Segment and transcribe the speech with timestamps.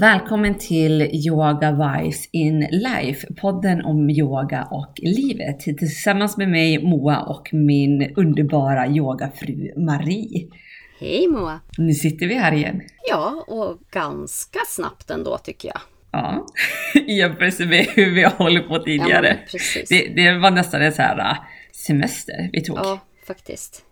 [0.00, 7.20] Välkommen till Yoga Vibes in Life, podden om yoga och livet tillsammans med mig Moa
[7.20, 10.48] och min underbara yogafru Marie.
[11.00, 11.60] Hej Moa!
[11.78, 12.80] Nu sitter vi här igen.
[13.08, 15.80] Ja, och ganska snabbt ändå tycker jag.
[16.10, 16.46] Ja,
[16.94, 19.38] i jämförelse med hur vi har hållit på tidigare.
[19.52, 19.58] Ja.
[19.88, 21.36] Det, det var nästan en så här äh,
[21.72, 22.78] semester vi tog.
[22.78, 23.84] Ja, faktiskt.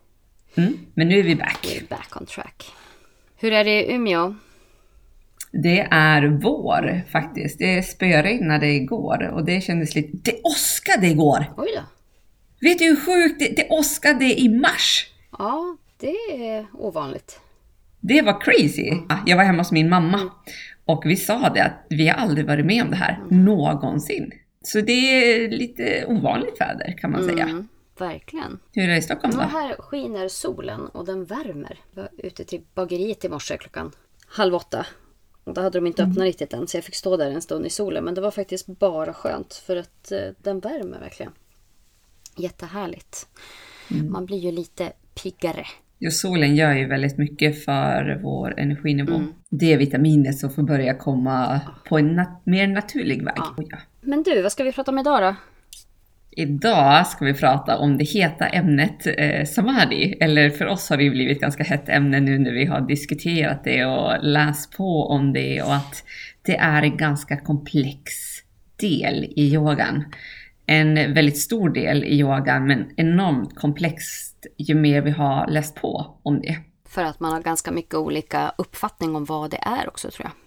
[0.55, 1.59] Mm, men nu är vi back.
[1.63, 2.65] We're back on track.
[3.37, 4.35] Hur är det i Umeå?
[5.63, 7.59] Det är vår faktiskt.
[7.59, 10.17] Det spöregnade igår och det kändes lite...
[10.31, 11.45] Det åskade igår!
[11.57, 11.81] Oj då.
[12.61, 15.07] Vet du hur sjukt det, det åskade i mars?
[15.37, 17.39] Ja, det är ovanligt.
[17.99, 18.91] Det var crazy.
[19.25, 20.19] Jag var hemma hos min mamma
[20.85, 24.31] och vi sa det att vi har aldrig varit med om det här någonsin.
[24.61, 27.43] Så det är lite ovanligt väder kan man säga.
[27.43, 27.67] Mm,
[27.99, 28.59] verkligen.
[28.71, 29.41] Hur är det i Stockholm då?
[29.41, 31.79] här skiner solen och den värmer.
[31.93, 33.91] Jag var ute till bageriet i morse klockan
[34.27, 34.85] halv åtta.
[35.45, 37.65] Och då hade de inte öppnat riktigt än så jag fick stå där en stund
[37.65, 38.03] i solen.
[38.03, 41.31] Men det var faktiskt bara skönt för att eh, den värmer verkligen.
[42.37, 43.27] Jättehärligt.
[44.09, 44.91] Man blir ju lite
[45.23, 45.65] piggare.
[45.99, 49.21] Jo, solen gör ju väldigt mycket för vår energinivå.
[49.49, 53.35] Det är vitaminet som får börja komma på en nat- mer naturlig väg.
[53.37, 53.55] Ja.
[54.01, 55.35] Men du, vad ska vi prata om idag då?
[56.37, 60.17] Idag ska vi prata om det heta ämnet eh, samadhi.
[60.19, 63.63] Eller för oss har det ju blivit ganska hett ämne nu när vi har diskuterat
[63.63, 66.03] det och läst på om det och att
[66.41, 68.13] det är en ganska komplex
[68.75, 70.03] del i yogan.
[70.65, 76.19] En väldigt stor del i yogan men enormt komplext ju mer vi har läst på
[76.23, 76.57] om det.
[76.89, 80.44] För att man har ganska mycket olika uppfattning om vad det är också tror jag.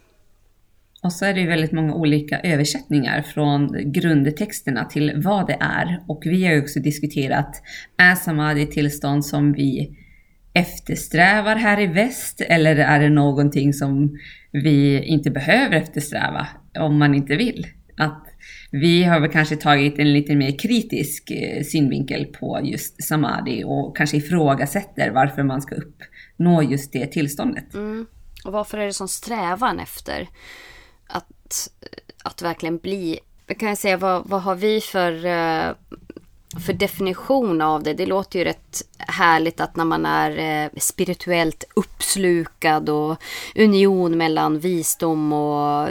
[1.02, 6.02] Och så är det ju väldigt många olika översättningar från grundtexterna till vad det är.
[6.08, 7.62] Och vi har ju också diskuterat,
[7.96, 9.96] är samadhi ett tillstånd som vi
[10.52, 12.40] eftersträvar här i väst?
[12.40, 14.18] Eller är det någonting som
[14.52, 17.67] vi inte behöver eftersträva om man inte vill?
[17.96, 18.24] Att
[18.70, 23.96] vi har väl kanske tagit en lite mer kritisk eh, synvinkel på just samadhi och
[23.96, 27.74] kanske ifrågasätter varför man ska uppnå just det tillståndet.
[27.74, 28.06] Mm.
[28.44, 30.28] Och varför är det sån strävan efter
[31.48, 31.70] att,
[32.23, 33.20] att verkligen bli...
[33.47, 35.75] Jag kan säga, vad, vad har vi för, eh,
[36.67, 37.95] för definition av det?
[37.95, 43.17] Det låter ju rätt härligt att när man är eh, spirituellt uppslukad och
[43.57, 45.89] union mellan visdom och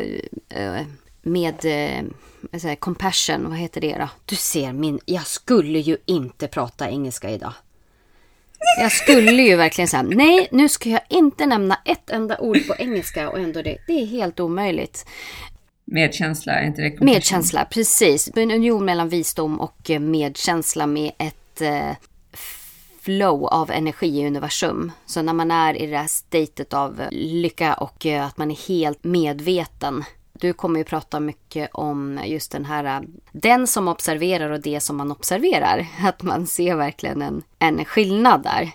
[0.50, 0.82] eh,
[1.22, 4.10] med eh, compassion, vad heter det då?
[4.26, 7.54] Du ser min, jag skulle ju inte prata engelska idag.
[8.80, 12.76] Jag skulle ju verkligen säga nej, nu ska jag inte nämna ett enda ord på
[12.80, 15.06] engelska och ändå det, det är helt omöjligt.
[15.86, 17.00] Medkänsla, är inte det?
[17.00, 18.32] Medkänsla, precis.
[18.36, 21.92] En union mellan visdom och eh, medkänsla med ett eh,
[23.02, 24.92] flow av energi i universum.
[25.06, 28.68] Så när man är i det här statet av lycka och eh, att man är
[28.68, 30.04] helt medveten.
[30.40, 34.80] Du kommer ju prata mycket om just den här, äh, den som observerar och det
[34.80, 35.88] som man observerar.
[36.04, 38.72] Att man ser verkligen en, en skillnad där.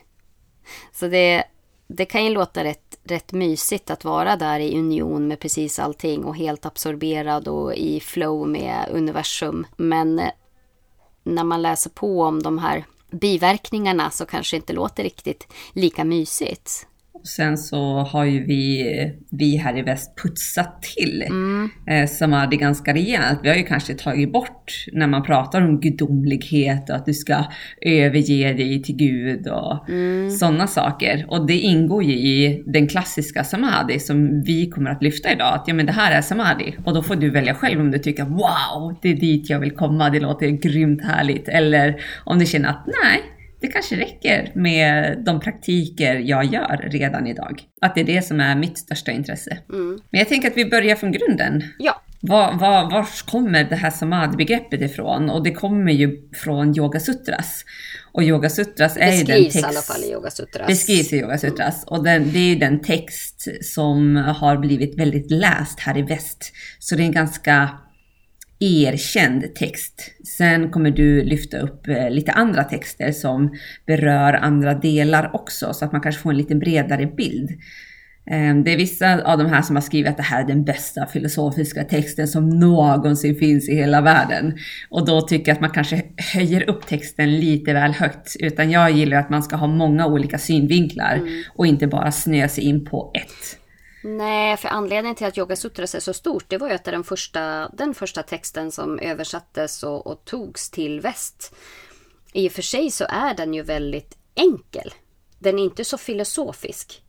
[0.92, 1.44] Så det,
[1.86, 6.24] det kan ju låta rätt, rätt mysigt att vara där i union med precis allting
[6.24, 9.66] och helt absorberad och i flow med universum.
[9.76, 10.30] Men äh,
[11.22, 16.04] när man läser på om de här biverkningarna så kanske det inte låter riktigt lika
[16.04, 16.86] mysigt.
[17.24, 21.24] Sen så har ju vi, vi här i väst putsat till
[21.86, 23.38] eh, samadhi ganska rejält.
[23.42, 27.44] Vi har ju kanske tagit bort när man pratar om gudomlighet och att du ska
[27.80, 29.86] överge dig till Gud och
[30.38, 31.26] sådana saker.
[31.28, 35.54] Och det ingår ju i den klassiska samadhi som vi kommer att lyfta idag.
[35.54, 37.98] Att ja men det här är samadhi och då får du välja själv om du
[37.98, 41.48] tycker wow, det är dit jag vill komma, det låter grymt härligt.
[41.48, 43.22] Eller om du känner att nej,
[43.62, 47.62] det kanske räcker med de praktiker jag gör redan idag.
[47.80, 49.58] Att det är det som är mitt största intresse.
[50.10, 51.62] Men jag tänker att vi börjar från grunden.
[51.78, 55.30] Ja, Var, var, var kommer det här samadhi-begreppet ifrån?
[55.30, 57.64] Och det kommer ju från Yoga Sutras.
[58.12, 59.66] Och Yoga Sutras är ju den beskrivs text...
[59.66, 60.66] i alla fall i Yoga Sutras.
[60.66, 61.84] Beskrivs i Yoga Sutras.
[61.86, 66.52] Och den, det är ju den text som har blivit väldigt läst här i väst.
[66.78, 67.68] Så det är en ganska
[68.62, 70.10] erkänd text.
[70.38, 73.54] Sen kommer du lyfta upp eh, lite andra texter som
[73.86, 77.50] berör andra delar också, så att man kanske får en lite bredare bild.
[78.26, 80.64] Eh, Det är vissa av de här som har skrivit att det här är den
[80.64, 84.54] bästa filosofiska texten som någonsin finns i hela världen.
[84.90, 86.02] Och då tycker jag att man kanske
[86.34, 88.36] höjer upp texten lite väl högt.
[88.40, 91.20] Utan jag gillar att man ska ha många olika synvinklar
[91.54, 93.58] och inte bara snöa sig in på ett.
[94.02, 96.90] Nej, för anledningen till att Yoga Sutras är så stort, det var ju att det
[96.90, 101.54] är den första, den första texten som översattes och, och togs till väst.
[102.32, 104.94] I och för sig så är den ju väldigt enkel.
[105.38, 107.02] Den är inte så filosofisk.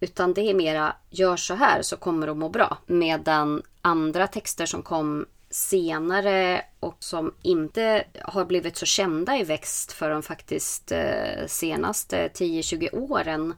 [0.00, 2.78] Utan det är mera, gör så här så kommer du att må bra.
[2.86, 9.92] Medan andra texter som kom senare och som inte har blivit så kända i växt
[9.92, 13.54] förrän faktiskt eh, senaste 10-20 åren.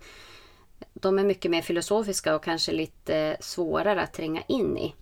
[1.03, 4.95] De är mycket mer filosofiska och kanske lite svårare att tränga in i.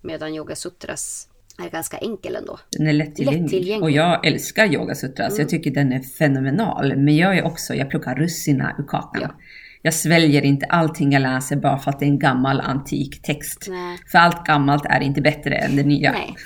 [0.00, 1.28] Medan Yoga Sutras
[1.64, 2.58] är ganska enkel ändå.
[2.70, 3.42] Den är lättillgänglig.
[3.42, 3.82] Lättillgänglig.
[3.82, 5.38] Och jag älskar Yoga Sutras.
[5.38, 6.96] Jag tycker den är fenomenal.
[6.96, 9.22] Men jag är också, jag plockar russina ur kakan.
[9.22, 9.34] Ja.
[9.82, 13.66] Jag sväljer inte allting jag läser bara för att det är en gammal antik text.
[13.68, 13.98] Nej.
[14.06, 16.12] För allt gammalt är inte bättre än det nya.
[16.12, 16.36] Nej,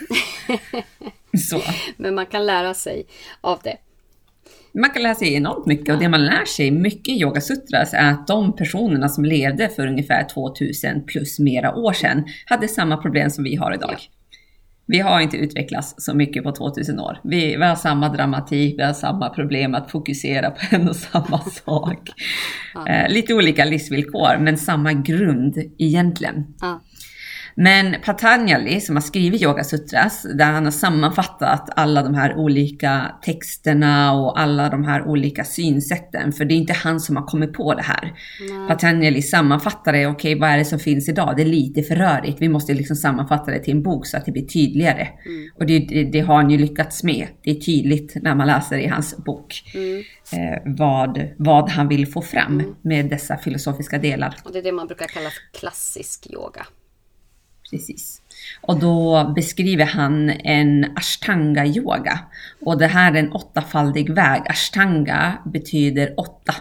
[1.39, 1.63] Så.
[1.97, 3.07] men man kan lära sig
[3.41, 3.77] av det.
[4.81, 7.95] Man kan lära sig enormt mycket och det man lär sig mycket i Yoga Sutras
[7.95, 12.97] är att de personerna som levde för ungefär 2000 plus mera år sedan hade samma
[12.97, 13.91] problem som vi har idag.
[13.93, 13.99] Ja.
[14.87, 17.21] Vi har inte utvecklats så mycket på 2000 år.
[17.25, 21.39] Vi, vi har samma dramatik, vi har samma problem att fokusera på en och samma
[21.65, 22.09] sak.
[22.89, 26.45] Eh, lite olika livsvillkor, men samma grund egentligen.
[26.61, 26.81] Ja.
[27.57, 33.15] Men Patanjali som har skrivit Yoga Sutras, där han har sammanfattat alla de här olika
[33.23, 37.53] texterna och alla de här olika synsätten, för det är inte han som har kommit
[37.53, 38.13] på det här.
[38.69, 41.37] Patanjali sammanfattar det, okej vad är det som finns idag?
[41.37, 44.25] Det är lite för rörigt, vi måste liksom sammanfatta det till en bok så att
[44.27, 45.09] det blir tydligare.
[45.59, 47.27] Och det, det, det har han ju lyckats med.
[47.43, 49.63] Det är tydligt när man läser i hans bok
[50.33, 54.37] eh, vad, vad han vill få fram med dessa filosofiska delar.
[54.45, 56.67] Och det är det man brukar kalla för klassisk yoga.
[57.71, 58.21] Precis.
[58.61, 62.21] Och då beskriver han en ashtanga yoga.
[62.65, 64.43] Och det här är en åttafaldig väg.
[64.47, 66.55] Ashtanga betyder åtta.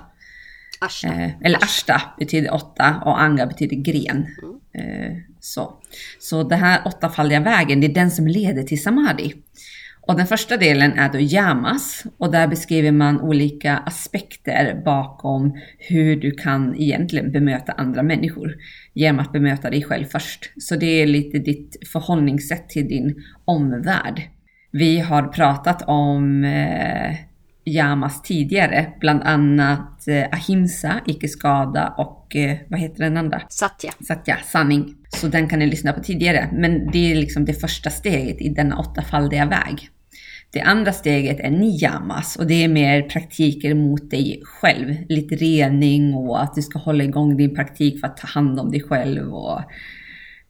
[0.79, 1.07] Asha.
[1.07, 4.27] Eh, eller ashta betyder åtta och anga betyder gren.
[4.73, 5.73] Eh, så.
[6.19, 9.33] så den här åttafaldiga vägen, det är den som leder till samadhi.
[10.07, 16.15] Och den första delen är då yamas och där beskriver man olika aspekter bakom hur
[16.15, 18.55] du kan egentligen bemöta andra människor
[18.93, 20.51] genom att bemöta dig själv först.
[20.57, 24.21] Så det är lite ditt förhållningssätt till din omvärld.
[24.71, 27.15] Vi har pratat om eh,
[27.65, 33.41] yamas tidigare, bland annat eh, ahimsa, icke skada och eh, vad heter den andra?
[33.49, 33.91] Satya.
[34.07, 34.95] Satya, sanning.
[35.09, 36.49] Så den kan ni lyssna på tidigare.
[36.53, 39.89] Men det är liksom det första steget i denna åttafaldiga väg.
[40.51, 44.95] Det andra steget är niyamas och det är mer praktiker mot dig själv.
[45.09, 48.71] Lite rening och att du ska hålla igång din praktik för att ta hand om
[48.71, 49.61] dig själv och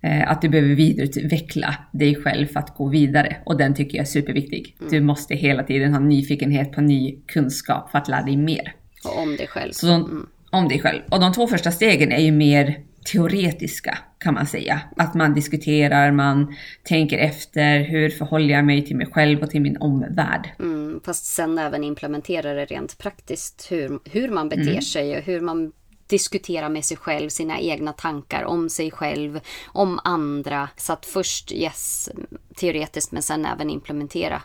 [0.04, 3.38] att du behöver vidareutveckla dig själv för att gå vidare.
[3.46, 4.76] Och den tycker jag är superviktig.
[4.90, 8.74] Du måste hela tiden ha nyfikenhet på ny kunskap för att lära dig mer.
[9.06, 9.72] Och om dig själv.
[9.72, 11.02] Så de, om dig själv.
[11.12, 12.80] Och de två första stegen är ju mer
[13.12, 14.82] teoretiska kan man säga.
[14.98, 19.62] Att man diskuterar, man tänker efter, hur förhåller jag mig till mig själv och till
[19.62, 20.50] min omvärld.
[20.60, 23.68] Mm, fast sen även implementera det rent praktiskt.
[23.72, 25.72] Hur, hur man beter sig och hur man
[26.08, 30.70] diskuterar med sig själv, sina egna tankar om sig själv, om andra.
[30.78, 32.10] Så att först, yes,
[32.56, 34.42] teoretiskt men sen även implementera.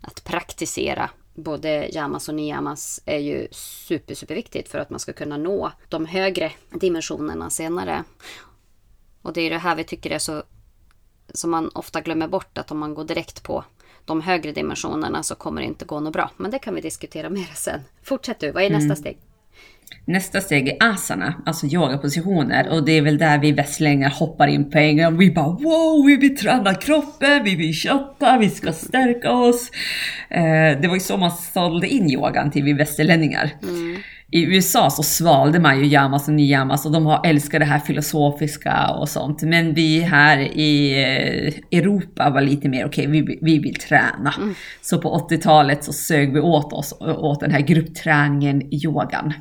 [0.00, 5.12] Att praktisera både yamas och niyamas är ju super, super viktigt för att man ska
[5.12, 8.04] kunna nå de högre dimensionerna senare.
[9.22, 10.42] Och det är det här vi tycker är så
[11.34, 13.64] som man ofta glömmer bort att om man går direkt på
[14.04, 16.30] de högre dimensionerna så kommer det inte gå något bra.
[16.36, 17.80] Men det kan vi diskutera mer sen.
[18.02, 19.18] Fortsätt du, vad är nästa steg?
[20.04, 24.70] Nästa steg är asana, alltså yogapositioner och det är väl där vi västlänningar hoppar in
[24.70, 25.18] på en gång.
[25.18, 29.70] Vi bara wow, vi vill träna kroppen, vi vill kötta, vi ska stärka oss.
[30.28, 33.50] Eh, det var ju så man sålde in yogan till vi västerlänningar.
[33.62, 33.96] Mm.
[34.32, 37.78] I USA så svalde man ju yamas och niyamas och de har älskat det här
[37.78, 39.42] filosofiska och sånt.
[39.42, 44.34] Men vi här i eh, Europa var lite mer okej, vi, vi vill träna.
[44.80, 49.32] Så på 80-talet så sög vi åt oss åt den här gruppträningen yogan.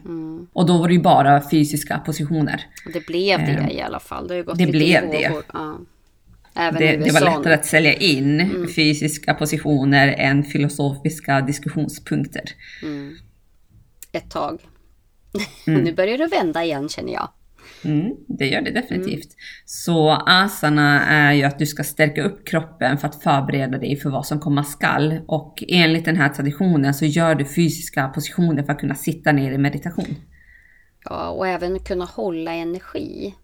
[0.53, 2.62] Och då var det ju bara fysiska positioner.
[2.93, 4.27] Det blev det i alla fall.
[4.27, 5.31] Det, har gått det blev det.
[5.53, 5.79] Ja.
[6.55, 12.43] Även Det, det var lättare att sälja in fysiska positioner än filosofiska diskussionspunkter.
[14.12, 14.60] ett tag.
[15.65, 17.29] Nu börjar det vända igen känner jag.
[17.83, 19.36] Mm, det gör det definitivt.
[19.65, 24.09] Så asana är ju att du ska stärka upp kroppen för att förbereda dig för
[24.09, 25.19] vad som komma skall.
[25.27, 29.51] Och enligt den här traditionen så gör du fysiska positioner för att kunna sitta ner
[29.51, 30.15] i meditation.
[31.03, 33.36] Ja, och även kunna hålla energi.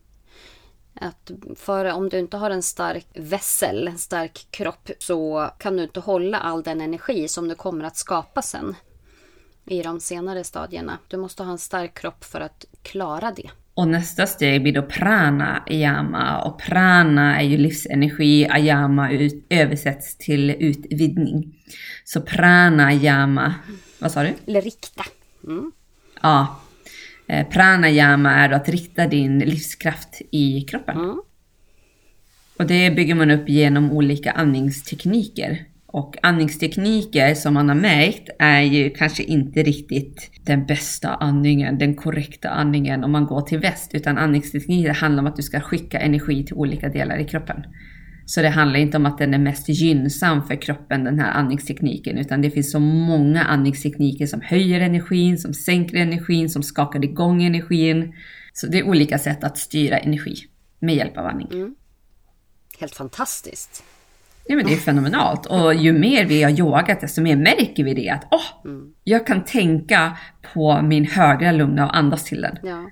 [1.01, 5.83] Att för om du inte har en stark vässel, en stark kropp, så kan du
[5.83, 8.75] inte hålla all den energi som du kommer att skapa sen.
[9.65, 10.97] I de senare stadierna.
[11.07, 13.49] Du måste ha en stark kropp för att klara det.
[13.73, 16.41] Och nästa steg blir då prana yama.
[16.41, 21.55] Och prana är ju livsenergi, ayama ut, översätts till utvidgning.
[22.03, 23.53] Så prana yama,
[23.99, 24.33] vad sa du?
[24.47, 25.03] Eller rikta.
[25.43, 25.71] Mm.
[26.21, 26.59] Ja.
[27.27, 30.97] Eh, pranayama är att rikta din livskraft i kroppen.
[30.97, 31.21] Mm.
[32.57, 35.65] Och det bygger man upp genom olika andningstekniker.
[35.95, 41.95] Och andningstekniker som man har märkt är ju kanske inte riktigt den bästa andningen, den
[41.95, 43.95] korrekta andningen om man går till väst.
[43.95, 47.63] Utan andningstekniker handlar om att du ska skicka energi till olika delar i kroppen.
[48.25, 52.17] Så det handlar inte om att den är mest gynnsam för kroppen, den här andningstekniken,
[52.17, 57.43] utan det finns så många andningstekniker som höjer energin, som sänker energin, som skakar igång
[57.43, 58.13] energin.
[58.53, 60.35] Så det är olika sätt att styra energi
[60.79, 61.47] med hjälp av andning.
[61.51, 61.75] Mm.
[62.79, 63.83] Helt fantastiskt.
[64.47, 65.45] Ja, men det är fenomenalt.
[65.45, 68.25] Och ju mer vi har yogat, desto mer märker vi det att
[68.65, 68.93] Mm.
[69.03, 70.17] jag kan tänka
[70.53, 72.57] på min högra lunga och andas till den.
[72.63, 72.89] Ja.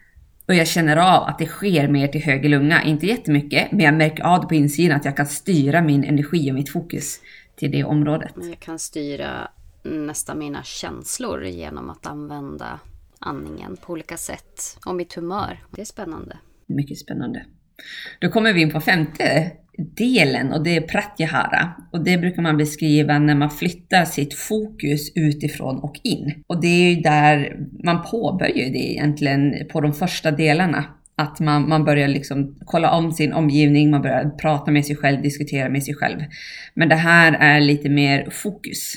[0.47, 2.83] Och jag känner av att det sker mer till höger lunga.
[2.83, 6.51] Inte jättemycket, men jag märker av det på insidan att jag kan styra min energi
[6.51, 7.19] och mitt fokus
[7.55, 8.33] till det området.
[8.41, 9.47] Jag kan styra
[9.83, 12.79] nästan mina känslor genom att använda
[13.19, 14.77] andningen på olika sätt.
[14.85, 15.63] Och mitt humör.
[15.71, 16.37] Det är spännande.
[16.65, 17.45] Mycket spännande.
[18.21, 21.71] Då kommer vi in på femte delen och det är pratyahara.
[21.91, 26.43] Och det brukar man beskriva när man flyttar sitt fokus utifrån och in.
[26.47, 30.85] Och det är ju där man påbörjar det egentligen på de första delarna.
[31.15, 35.21] Att man, man börjar liksom kolla om sin omgivning, man börjar prata med sig själv,
[35.21, 36.19] diskutera med sig själv.
[36.73, 38.93] Men det här är lite mer fokus.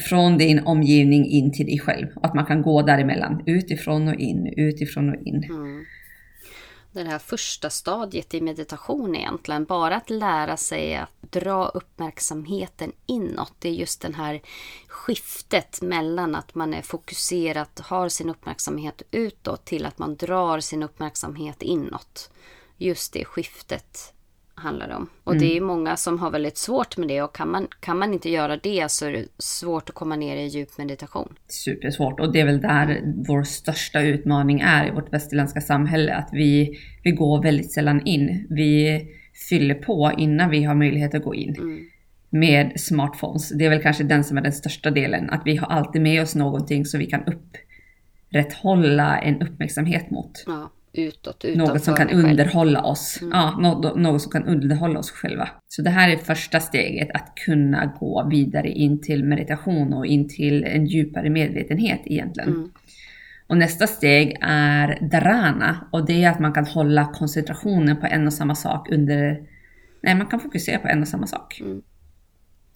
[0.00, 2.06] Från din omgivning in till dig själv.
[2.22, 3.42] Att man kan gå däremellan.
[3.46, 5.44] Utifrån och in, utifrån och in.
[5.44, 5.84] Mm.
[7.04, 9.64] Det här första stadiet i meditation egentligen.
[9.64, 13.52] Bara att lära sig att dra uppmärksamheten inåt.
[13.58, 14.42] Det är just den här
[14.88, 20.82] skiftet mellan att man är fokuserad, har sin uppmärksamhet utåt till att man drar sin
[20.82, 22.30] uppmärksamhet inåt.
[22.76, 24.12] Just det skiftet
[24.56, 25.08] handlar det om.
[25.24, 28.12] Och det är många som har väldigt svårt med det och kan man, kan man
[28.12, 31.34] inte göra det så är det svårt att komma ner i djup meditation.
[31.48, 36.14] supersvårt och det är väl där vår största utmaning är i vårt västerländska samhälle.
[36.14, 38.46] Att vi, vi går väldigt sällan in.
[38.50, 39.06] Vi
[39.48, 41.88] fyller på innan vi har möjlighet att gå in.
[42.30, 43.48] Med smartphones.
[43.48, 45.30] Det är väl kanske den som är den största delen.
[45.30, 50.44] Att vi har alltid med oss någonting så vi kan upprätthålla en uppmärksamhet mot.
[50.46, 53.18] Ja, utåt, Något som kan underhålla oss.
[53.32, 55.48] Ja, något, något som kan underhålla oss själva.
[55.68, 60.28] Så det här är första steget, att kunna gå vidare in till meditation och in
[60.28, 62.48] till en djupare medvetenhet egentligen.
[62.48, 62.70] Mm.
[63.46, 68.26] Och nästa steg är dharana och det är att man kan hålla koncentrationen på en
[68.26, 69.40] och samma sak under...
[70.02, 71.60] Nej, man kan fokusera på en och samma sak.
[71.60, 71.82] Mm.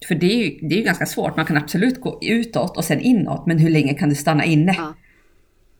[0.07, 2.85] För det är, ju, det är ju ganska svårt, man kan absolut gå utåt och
[2.85, 4.75] sen inåt, men hur länge kan du stanna inne?
[4.77, 4.93] Ja.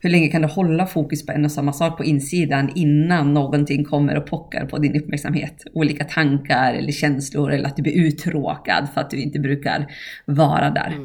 [0.04, 3.84] Hur länge kan du hålla fokus på en och samma sak på insidan innan någonting
[3.84, 5.64] kommer och pockar på din uppmärksamhet?
[5.72, 9.86] Olika tankar eller känslor eller att du blir uttråkad för att du inte brukar
[10.24, 10.96] vara där.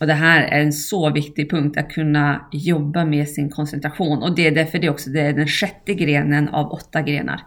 [0.00, 4.34] Och det här är en så viktig punkt att kunna jobba med sin koncentration och
[4.34, 7.40] det är därför det också det är den sjätte grenen av åtta grenar.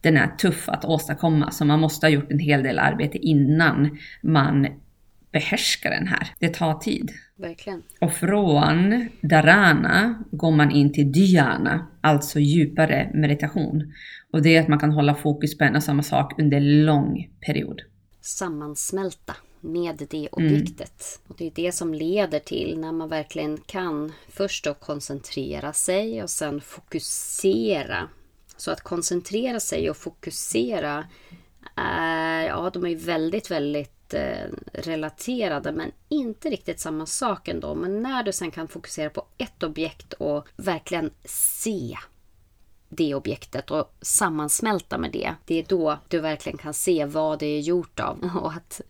[0.00, 3.98] Den är tuff att åstadkomma så man måste ha gjort en hel del arbete innan
[4.22, 4.66] man
[5.32, 6.28] behärskar den här.
[6.38, 7.10] Det tar tid.
[7.40, 7.82] Verkligen.
[8.00, 13.92] Och från dharana går man in till dhyana, alltså djupare meditation.
[14.32, 17.30] Och det är att man kan hålla fokus på en och samma sak under lång
[17.46, 17.80] period.
[18.20, 21.20] sammansmälta med det objektet.
[21.28, 26.22] Och det är det som leder till när man verkligen kan först då koncentrera sig
[26.22, 28.08] och sen fokusera.
[28.56, 31.04] Så att koncentrera sig och fokusera
[31.76, 33.50] är, ja de är ju väldigt,
[34.12, 37.74] väldigt relaterade men inte riktigt samma sak ändå.
[37.74, 41.98] Men när du sen kan fokusera på ett objekt och verkligen se
[42.92, 45.34] det objektet och sammansmälta med det.
[45.44, 48.30] Det är då du verkligen kan se vad det är gjort av.
[48.42, 48.80] Och att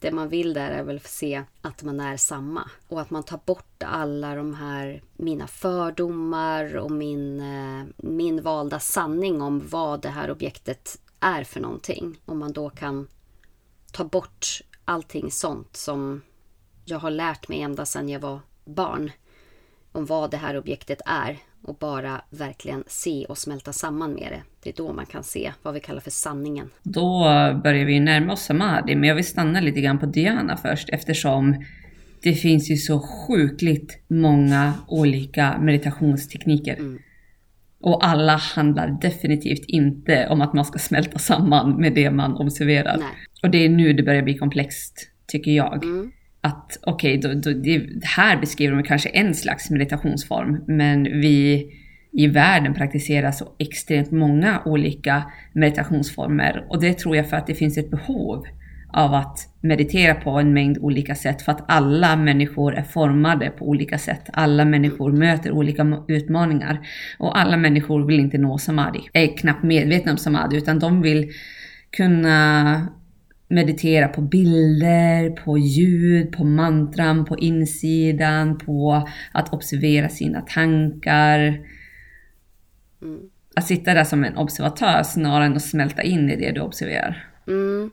[0.00, 2.70] det man vill där är väl att se att man är samma.
[2.88, 8.80] Och att man tar bort alla de här mina fördomar och min, eh, min valda
[8.80, 12.20] sanning om vad det här objektet är för någonting.
[12.24, 13.06] Om man då kan
[13.94, 14.46] ta bort
[14.84, 16.22] allting sånt som
[16.84, 19.10] jag har lärt mig ända sedan jag var barn
[19.92, 24.42] om vad det här objektet är och bara verkligen se och smälta samman med det.
[24.62, 26.70] Det är då man kan se vad vi kallar för sanningen.
[26.82, 27.20] Då
[27.62, 31.64] börjar vi närma oss samadhi, men jag vill stanna lite grann på dhyana först eftersom
[32.22, 36.78] det finns ju så sjukligt många olika meditationstekniker.
[37.84, 42.96] Och alla handlar definitivt inte om att man ska smälta samman med det man observerar.
[42.96, 43.08] Nej.
[43.42, 45.84] Och det är nu det börjar bli komplext, tycker jag.
[45.84, 46.12] Mm.
[46.40, 51.66] Att okej, då, då, det, här beskriver de kanske en slags meditationsform, men vi
[52.12, 55.22] i världen praktiserar så extremt många olika
[55.52, 56.66] meditationsformer.
[56.68, 58.44] Och det tror jag för att det finns ett behov
[58.92, 63.68] av att meditera på en mängd olika sätt för att alla människor är formade på
[63.68, 64.22] olika sätt.
[64.32, 66.86] Alla människor möter olika utmaningar
[67.18, 69.00] och alla människor vill inte nå samadhi.
[69.12, 71.30] Är knappt medvetna om samadhi utan de vill
[71.90, 72.88] kunna
[73.48, 81.38] meditera på bilder, på ljud, på mantran, på insidan, på att observera sina tankar.
[83.02, 83.20] Mm.
[83.56, 87.26] Att sitta där som en observatör snarare än att smälta in i det du observerar.
[87.46, 87.90] Mm.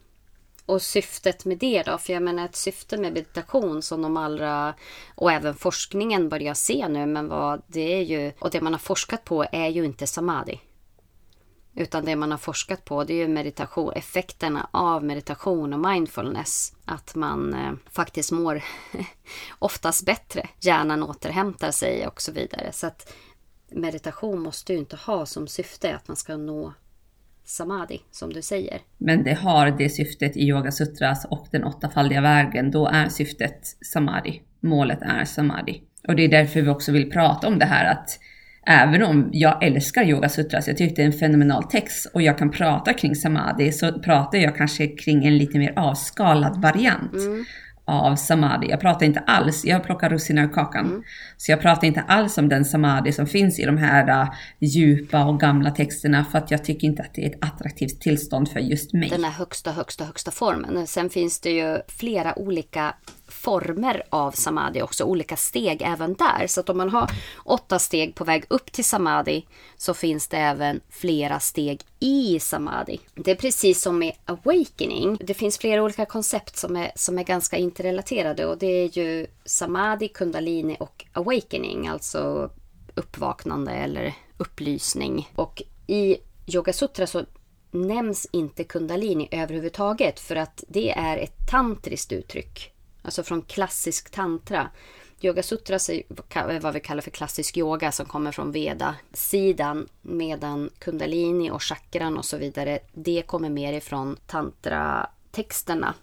[0.66, 1.98] Och syftet med det då?
[1.98, 4.74] För jag menar ett syfte med meditation som de allra
[5.16, 8.80] och även forskningen börjar se nu men vad det är ju och det man har
[8.80, 10.60] forskat på är ju inte samadhi.
[11.76, 16.74] Utan det man har forskat på det är ju meditation, effekterna av meditation och mindfulness.
[16.86, 18.64] Att man eh, faktiskt mår
[19.60, 22.72] oftast bättre, hjärnan återhämtar sig och så vidare.
[22.72, 23.14] Så att
[23.70, 26.74] meditation måste ju inte ha som syfte att man ska nå
[27.52, 28.82] samadhi, som du säger.
[28.98, 32.72] Men det har det syftet i Yoga Sutras och den åttafaldiga vägen.
[32.72, 34.42] Då är syftet samadhi.
[34.60, 35.82] Målet är samadhi.
[36.08, 38.20] Och det är därför vi också vill prata om det här att
[38.68, 42.38] Även om jag älskar Yoga Sutras, jag tyckte det är en fenomenal text och jag
[42.38, 47.14] kan prata kring samadhi, så pratar jag kanske kring en lite mer avskalad variant.
[47.14, 47.46] Mm
[47.86, 48.70] av samadhi.
[48.70, 50.86] Jag pratar inte alls, jag plockar russinen ur kakan.
[50.86, 51.04] Mm.
[51.38, 55.26] Så jag pratar inte alls om den samadhi som finns i de här uh, djupa
[55.26, 58.60] och gamla texterna för att jag tycker inte att det är ett attraktivt tillstånd för
[58.60, 59.10] just mig.
[59.10, 60.88] Den här högsta, högsta, högsta formen.
[60.88, 62.96] Sen finns det ju flera olika
[63.42, 66.48] former av samadhi också, olika steg även där.
[66.48, 67.12] Så att om man har
[67.44, 69.46] åtta steg på väg upp till samadhi
[69.78, 73.00] så finns det även flera steg i samadhi.
[73.16, 75.18] Det är precis som med awakening.
[75.22, 79.28] Det finns flera olika koncept som är, som är ganska interrelaterade och det är ju
[79.46, 82.50] samadhi, kundalini och awakening, alltså
[82.96, 85.32] uppvaknande eller upplysning.
[85.36, 86.18] Och i
[86.48, 87.26] Yoga Sutra så
[87.72, 92.71] nämns inte kundalini överhuvudtaget för att det är ett tantriskt uttryck.
[93.02, 94.70] Alltså från klassisk tantra.
[95.22, 99.88] Yoga Sutras är vad vi kallar för klassisk yoga som kommer från Veda-sidan.
[100.02, 105.94] Medan kundalini och chakran och så vidare, det kommer mer ifrån tantra-texterna.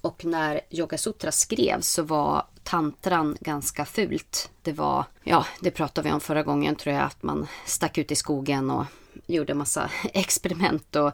[0.00, 4.50] Och när Yoga Sutra skrevs så var tantran ganska fult.
[4.62, 8.12] Det var, ja, det pratade vi om förra gången tror jag, att man stack ut
[8.12, 8.84] i skogen och
[9.26, 11.12] gjorde massa experiment och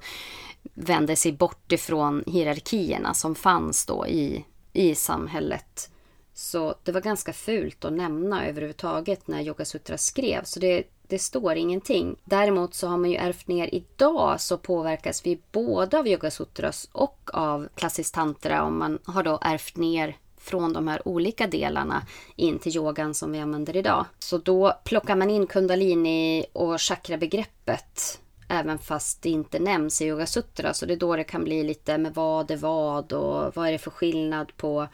[0.75, 5.91] vände sig bort ifrån hierarkierna som fanns då i i samhället.
[6.35, 10.51] Så det var ganska fult att nämna överhuvudtaget när Yoga Sutra skrevs.
[10.51, 12.17] Så det, det står ingenting.
[12.25, 16.89] Däremot så har man ju ärvt ner idag så påverkas vi både av Yoga Sutras
[16.93, 22.07] och av klassisk tantra om man har då ärvt ner från de här olika delarna
[22.37, 24.07] in till yogan som vi använder idag.
[24.19, 28.21] Så då plockar man in kundalini och chakrabegreppet
[28.53, 30.75] Även fast det inte nämns i Yoga Sutra.
[30.75, 33.73] Så det är då det kan bli lite med vad är vad och vad är
[33.73, 34.89] det för skillnad på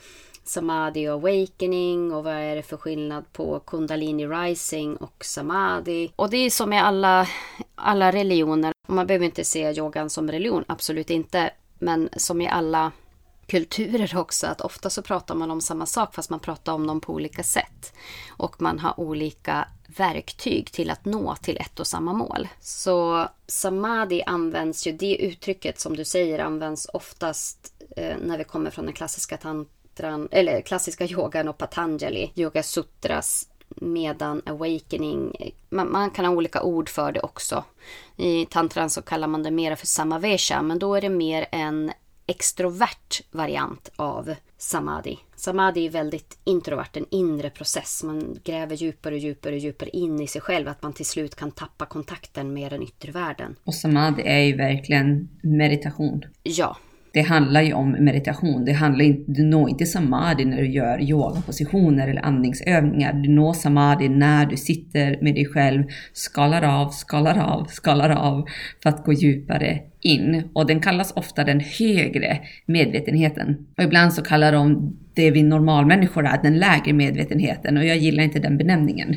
[0.44, 6.12] Samadhi och Awakening och vad är det för skillnad på Kundalini Rising och Samadhi.
[6.16, 7.28] Och det är som med alla,
[7.74, 8.72] alla religioner.
[8.88, 11.50] Man behöver inte se yogan som religion, absolut inte.
[11.78, 12.92] Men som i alla
[13.48, 17.00] kulturer också, att ofta så pratar man om samma sak fast man pratar om dem
[17.00, 17.92] på olika sätt.
[18.30, 22.48] Och man har olika verktyg till att nå till ett och samma mål.
[22.60, 28.70] Så samadhi används ju, det uttrycket som du säger används oftast eh, när vi kommer
[28.70, 36.10] från den klassiska tantran, eller klassiska yogan och Patanjali, yoga sutras medan awakening, man, man,
[36.10, 37.64] kan ha olika ord för det också.
[38.16, 41.92] I tantran så kallar man det mera för samavesha, men då är det mer en
[42.28, 45.18] extrovert variant av samadhi.
[45.36, 48.02] Samadhi är väldigt introvert, en inre process.
[48.04, 50.68] Man gräver djupare och djupare och djupare in i sig själv.
[50.68, 53.56] Att man till slut kan tappa kontakten med den yttre världen.
[53.64, 56.24] Och samadhi är ju verkligen meditation.
[56.42, 56.76] Ja.
[57.12, 58.64] Det handlar ju om meditation.
[58.64, 63.12] Det handlar inte, du når inte samadhi när du gör yogapositioner eller andningsövningar.
[63.12, 68.48] Du når samadhi när du sitter med dig själv, skalar av, skalar av, skalar av
[68.82, 70.42] för att gå djupare in.
[70.52, 73.66] Och den kallas ofta den högre medvetenheten.
[73.76, 78.24] Och ibland så kallar de det vi normalmänniskor är den lägre medvetenheten och jag gillar
[78.24, 79.16] inte den benämningen.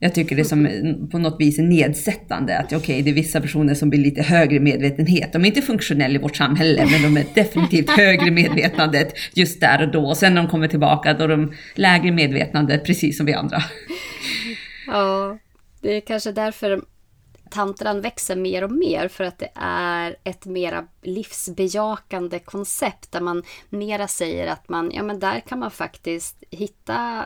[0.00, 0.68] Jag tycker det är som
[1.10, 4.22] på något vis är nedsättande att okej, okay, det är vissa personer som blir lite
[4.22, 5.32] högre medvetenhet.
[5.32, 9.82] De är inte funktionella i vårt samhälle, men de är definitivt högre medvetandet just där
[9.82, 10.06] och då.
[10.06, 13.62] Och sen när de kommer tillbaka, då är de lägre medvetande, precis som vi andra.
[14.86, 15.38] Ja,
[15.80, 16.82] det är kanske därför
[17.50, 23.42] tantran växer mer och mer för att det är ett mera livsbejakande koncept där man
[23.68, 27.24] mera säger att man, ja men där kan man faktiskt hitta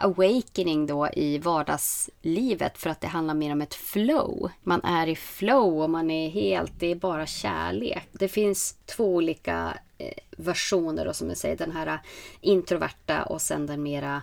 [0.00, 4.50] awakening då i vardagslivet för att det handlar mer om ett flow.
[4.62, 8.08] Man är i flow och man är helt, det är bara kärlek.
[8.12, 11.98] Det finns två olika eh, versioner då som jag säger, den här eh,
[12.40, 14.22] introverta och sen den mera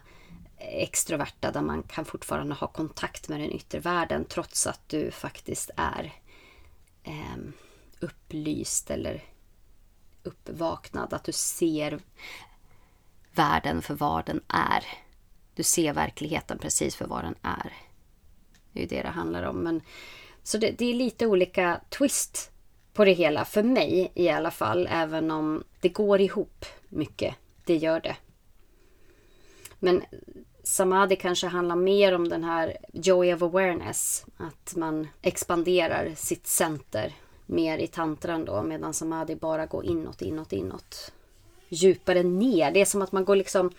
[0.57, 5.11] eh, extroverta där man kan fortfarande ha kontakt med den yttre världen trots att du
[5.11, 6.13] faktiskt är
[7.03, 7.37] eh,
[7.99, 9.23] upplyst eller
[10.23, 11.13] uppvaknad.
[11.13, 11.99] Att du ser
[13.31, 15.06] världen för vad den är.
[15.57, 17.73] Du ser verkligheten precis för vad den är.
[18.71, 19.59] Det är ju det det handlar om.
[19.59, 19.81] Men,
[20.43, 22.51] så det, det är lite olika twist
[22.93, 24.87] på det hela, för mig i alla fall.
[24.91, 27.35] Även om det går ihop mycket.
[27.65, 28.15] Det gör det.
[29.79, 30.03] Men
[30.63, 34.25] Samadhi kanske handlar mer om den här joy of awareness.
[34.37, 37.15] Att man expanderar sitt center
[37.45, 38.63] mer i tantran då.
[38.63, 41.11] Medan Samadhi bara går inåt, inåt, inåt.
[41.69, 42.71] Djupare ner.
[42.71, 43.71] Det är som att man går liksom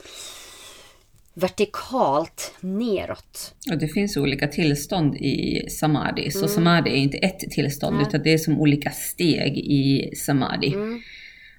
[1.40, 3.54] vertikalt neråt.
[3.72, 6.30] Och det finns olika tillstånd i samadhi.
[6.30, 6.48] Så mm.
[6.48, 8.06] samadhi är inte ett tillstånd Nej.
[8.08, 10.72] utan det är som olika steg i samadhi.
[10.72, 11.00] Mm.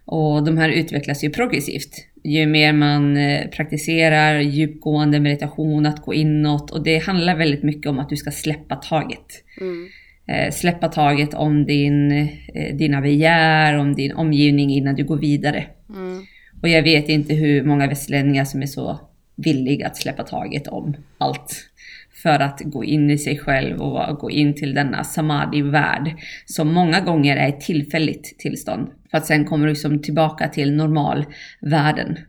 [0.06, 2.06] Och de här utvecklas ju progressivt.
[2.24, 6.72] Ju mer man eh, praktiserar djupgående meditation, att gå inåt.
[6.72, 9.44] Och det handlar väldigt mycket om att du ska släppa taget.
[9.62, 9.88] Mm.
[10.28, 15.66] Eh, släppa taget om din, eh, dina begär, om din omgivning innan du går vidare.
[15.90, 16.26] Mm.
[16.62, 19.09] Och jag vet inte hur många västlänningar som är så
[19.44, 21.70] villig att släppa taget om allt
[22.24, 27.02] för att gå in i sig själv och gå in till denna samadhi-värld som många
[27.02, 28.88] gånger är ett tillfälligt tillstånd.
[29.12, 32.20] För att sen kommer du liksom tillbaka till normalvärlden.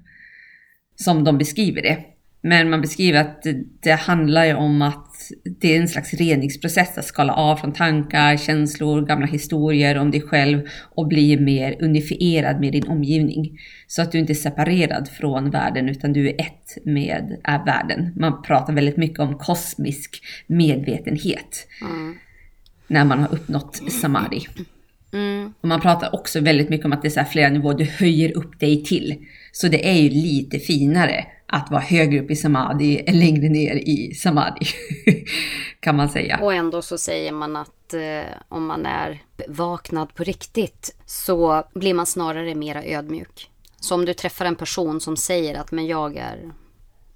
[0.97, 1.99] Som de beskriver det.
[2.41, 3.47] Men man beskriver att
[3.83, 5.10] det handlar ju om att
[5.45, 10.21] det är en slags reningsprocess att skala av från tankar, känslor, gamla historier om dig
[10.21, 13.59] själv och bli mer unifierad med din omgivning.
[13.87, 18.13] Så att du inte är separerad från världen utan du är ett med är världen.
[18.17, 21.67] Man pratar väldigt mycket om kosmisk medvetenhet.
[21.83, 22.17] Mm.
[22.87, 24.47] När man har uppnått samadhi.
[25.13, 25.53] Mm.
[25.61, 28.61] Och man pratar också väldigt mycket om att det är flera nivåer du höjer upp
[28.61, 29.27] dig till.
[29.53, 33.77] Så det är ju lite finare att vara högre upp i samadhi än längre ner
[33.77, 34.67] i samadhi.
[35.81, 36.39] kan man säga.
[36.43, 41.95] Och ändå så säger man att eh, om man är vaknad på riktigt så blir
[41.95, 43.51] man snarare mera ödmjuk.
[43.81, 46.53] Så om du träffar en person som säger att men jag är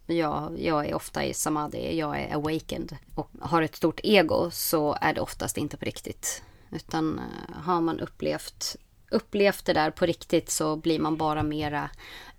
[0.06, 4.96] jag, jag är ofta i samadhi, jag är awakened och har ett stort ego så
[5.00, 6.42] är det oftast inte på riktigt.
[6.72, 8.76] Utan eh, har man upplevt,
[9.10, 11.90] upplevt det där på riktigt så blir man bara mera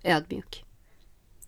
[0.02, 0.65] ödmjuk.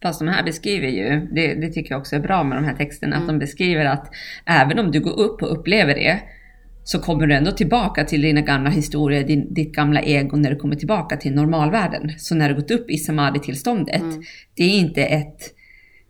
[0.02, 2.74] Fast de här beskriver ju, det, det, tycker jag också är bra med de här
[2.74, 3.22] texterna, mm.
[3.22, 4.06] att de beskriver att
[4.46, 6.20] även om du går upp och upplever det,
[6.84, 10.56] så kommer du ändå tillbaka till dina gamla historier, din, ditt gamla ego när du
[10.56, 12.12] kommer tillbaka till normalvärlden.
[12.18, 14.22] Så när du gått upp i samadhi-tillståndet, mm.
[14.56, 15.54] det är inte ett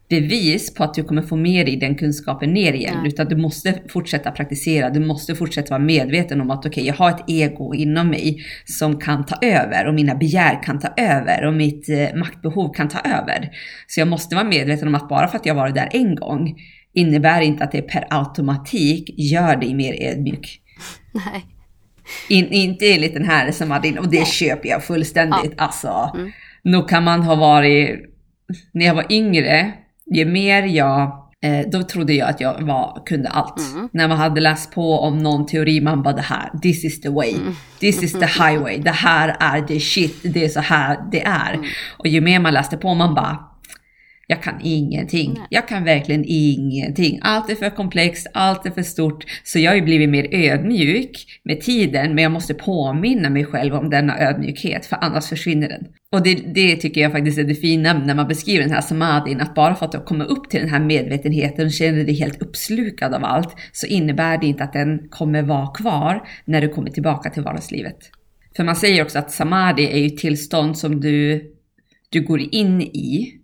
[0.08, 3.00] bevis på att du kommer få med dig den kunskapen ner igen.
[3.02, 3.08] Ja.
[3.08, 6.94] Utan du måste fortsätta praktisera, du måste fortsätta vara medveten om att okej, okay, jag
[6.94, 11.46] har ett ego inom mig som kan ta över och mina begär kan ta över
[11.46, 13.50] och mitt eh, maktbehov kan ta över.
[13.86, 16.54] Så jag måste vara medveten om att bara för att jag varit där en gång
[16.94, 20.60] innebär inte att det per automatik gör dig mer ödmjuk.
[21.12, 21.46] Nej.
[22.28, 25.54] In, inte enligt den här som hade, och det köper jag fullständigt.
[25.56, 25.64] Ja.
[25.64, 26.30] Alltså, mm.
[26.62, 28.00] nog kan man ha varit,
[28.72, 29.72] när jag var yngre,
[30.14, 33.72] ju mer jag eh, då trodde jag att jag var, kunde allt.
[33.74, 33.88] Mm.
[33.92, 37.08] När man hade läst på om någon teori, man bara det här, this is the
[37.08, 37.54] way, mm.
[37.80, 41.54] this is the highway, det här är the shit, det är så här det är.
[41.54, 41.66] Mm.
[41.98, 43.47] Och ju mer man läste på, man bara,
[44.30, 45.32] jag kan ingenting.
[45.34, 45.46] Nej.
[45.50, 47.18] Jag kan verkligen ingenting.
[47.22, 49.24] Allt är för komplext, allt är för stort.
[49.44, 53.74] Så jag har ju blivit mer ödmjuk med tiden, men jag måste påminna mig själv
[53.74, 55.86] om denna ödmjukhet, för annars försvinner den.
[56.12, 59.40] Och det, det tycker jag faktiskt är det fina när man beskriver den här samadhin,
[59.40, 62.42] att bara för att du kommer upp till den här medvetenheten och känner dig helt
[62.42, 66.90] uppslukad av allt, så innebär det inte att den kommer vara kvar när du kommer
[66.90, 67.98] tillbaka till vardagslivet.
[68.56, 71.44] För man säger också att samadhi är ju tillstånd som du,
[72.10, 73.37] du går in i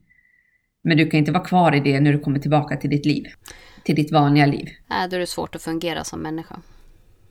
[0.84, 3.24] men du kan inte vara kvar i det när du kommer tillbaka till ditt liv.
[3.84, 4.68] Till ditt vanliga liv.
[4.90, 6.56] Nej, då är det svårt att fungera som människa.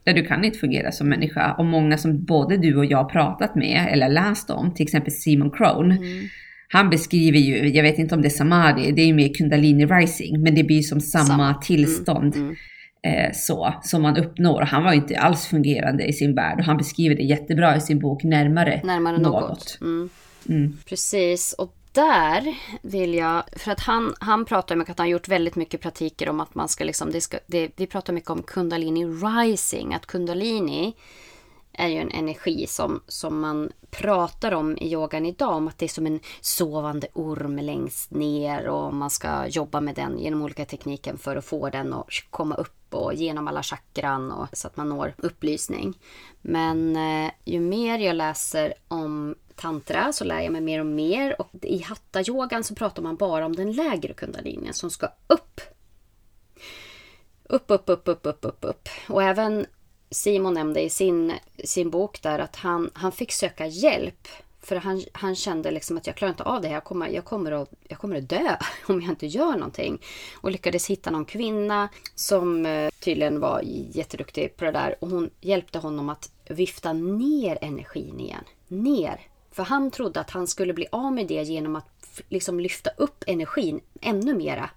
[0.04, 1.54] Där du kan inte fungera som människa.
[1.54, 5.52] Och många som både du och jag pratat med eller läst om, till exempel Simon
[5.52, 5.96] Crone.
[5.96, 6.28] Mm.
[6.68, 9.86] Han beskriver ju, jag vet inte om det är samadhi, det är ju mer kundalini
[9.86, 11.48] rising, men det blir som samma, samma.
[11.48, 12.36] Mm, tillstånd.
[12.36, 12.56] Mm.
[13.08, 14.62] Eh, så, som man uppnår.
[14.62, 18.00] Han var inte alls fungerande i sin värld och han beskriver det jättebra i sin
[18.00, 19.50] bok Närmare, Närmare något.
[19.50, 19.78] något.
[19.82, 20.10] Mm.
[20.50, 20.78] Mm.
[20.86, 25.28] Precis, och där vill jag, för att han, han pratar mycket att han har gjort
[25.28, 28.44] väldigt mycket praktiker om att man ska liksom, det ska, det, vi pratar mycket om
[28.44, 30.96] kundalini rising, att kundalini
[31.74, 35.56] är ju en energi som, som man pratar om i yogan idag.
[35.56, 39.96] Om att det är som en sovande orm längst ner och man ska jobba med
[39.96, 44.32] den genom olika tekniker för att få den att komma upp och genom alla chakran
[44.32, 46.00] och, så att man når upplysning.
[46.42, 51.42] Men eh, ju mer jag läser om tantra så lär jag mig mer och mer
[51.42, 55.62] och i hatta-yogan så pratar man bara om den lägre kundalinjen som ska upp.
[57.44, 58.89] Upp, upp, upp, upp, upp, upp, upp.
[59.10, 59.66] Och även
[60.13, 64.28] Simon nämnde i sin, sin bok där att han, han fick söka hjälp.
[64.62, 66.76] För han, han kände liksom att jag klarar inte av det här.
[66.76, 68.56] Jag kommer, jag, kommer att, jag kommer att dö
[68.88, 70.02] om jag inte gör någonting.
[70.42, 73.62] Och lyckades hitta någon kvinna som eh, tydligen var
[73.92, 74.96] jätteduktig på det där.
[75.00, 78.44] Och hon hjälpte honom att vifta ner energin igen.
[78.68, 79.22] Ner.
[79.54, 83.24] För han trodde att han skulle bli av med det genom att liksom lyfta upp
[83.28, 84.70] energin ännu mera.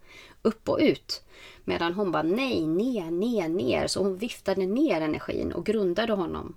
[0.43, 1.23] Upp och ut.
[1.65, 3.87] Medan hon bara nej, ner, ner, ner.
[3.87, 6.57] Så hon viftade ner energin och grundade honom.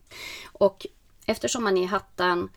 [0.54, 0.88] Och
[1.26, 2.50] eftersom man i hattan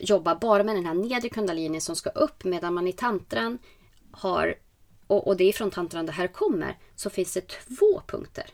[0.00, 3.58] jobbar bara med den här nedre kundalini som ska upp medan man i tantran
[4.10, 4.54] har,
[5.06, 8.46] och, och det är från tantran det här kommer, så finns det två punkter.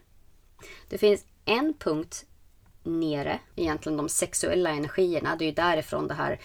[0.88, 2.26] Det finns en punkt
[2.82, 5.36] nere, egentligen de sexuella energierna.
[5.36, 6.40] Det är ju därifrån det här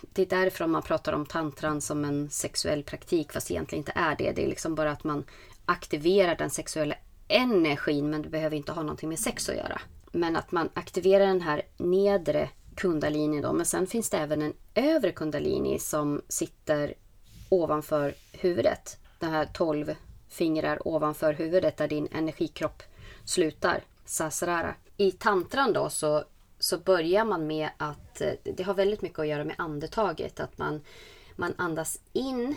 [0.00, 4.16] det är därifrån man pratar om tantran som en sexuell praktik fast egentligen inte är
[4.16, 4.32] det.
[4.32, 5.24] Det är liksom bara att man
[5.64, 6.94] aktiverar den sexuella
[7.28, 9.80] energin men det behöver inte ha någonting med sex att göra.
[10.12, 13.52] Men att man aktiverar den här nedre kundalini då.
[13.52, 16.94] Men sen finns det även en övre kundalini som sitter
[17.48, 18.98] ovanför huvudet.
[19.18, 19.94] De här 12
[20.28, 22.82] fingrar ovanför huvudet där din energikropp
[23.24, 23.84] slutar.
[24.04, 24.74] Sasrara.
[25.00, 26.24] I tantran då så,
[26.58, 30.40] så börjar man med att eh, det har väldigt mycket att göra med andetaget.
[30.40, 30.80] Att man,
[31.36, 32.56] man andas in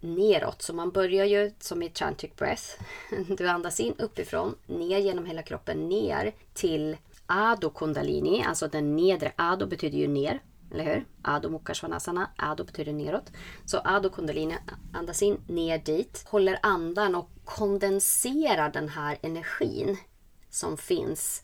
[0.00, 0.62] neråt.
[0.62, 2.64] Så man börjar ju som i Chantic Breath.
[3.36, 8.44] Du andas in uppifrån, ner genom hela kroppen, ner till Ado Kundalini.
[8.46, 9.32] Alltså den nedre.
[9.36, 10.42] Ado betyder ju ner.
[10.72, 11.04] Eller hur?
[11.22, 13.32] Ado Mukha Ado betyder neråt.
[13.64, 14.54] Så Ado Kundalini,
[14.92, 16.24] andas in ner dit.
[16.28, 19.96] Håller andan och kondenserar den här energin
[20.54, 21.42] som finns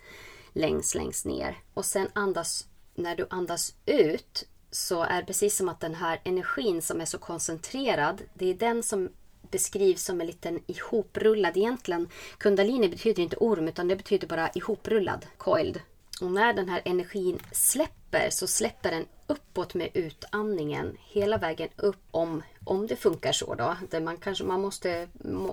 [0.53, 1.59] längst, längst ner.
[1.75, 6.20] Och sen andas, när du andas ut så är det precis som att den här
[6.25, 9.09] energin som är så koncentrerad, det är den som
[9.51, 12.09] beskrivs som en liten ihoprullad egentligen.
[12.38, 15.81] Kundalini betyder inte orm utan det betyder bara ihoprullad, coiled.
[16.20, 17.99] Och när den här energin släpper
[18.31, 23.77] så släpper den uppåt med utandningen hela vägen upp om, om det funkar så då.
[23.90, 25.09] Det man kanske man måste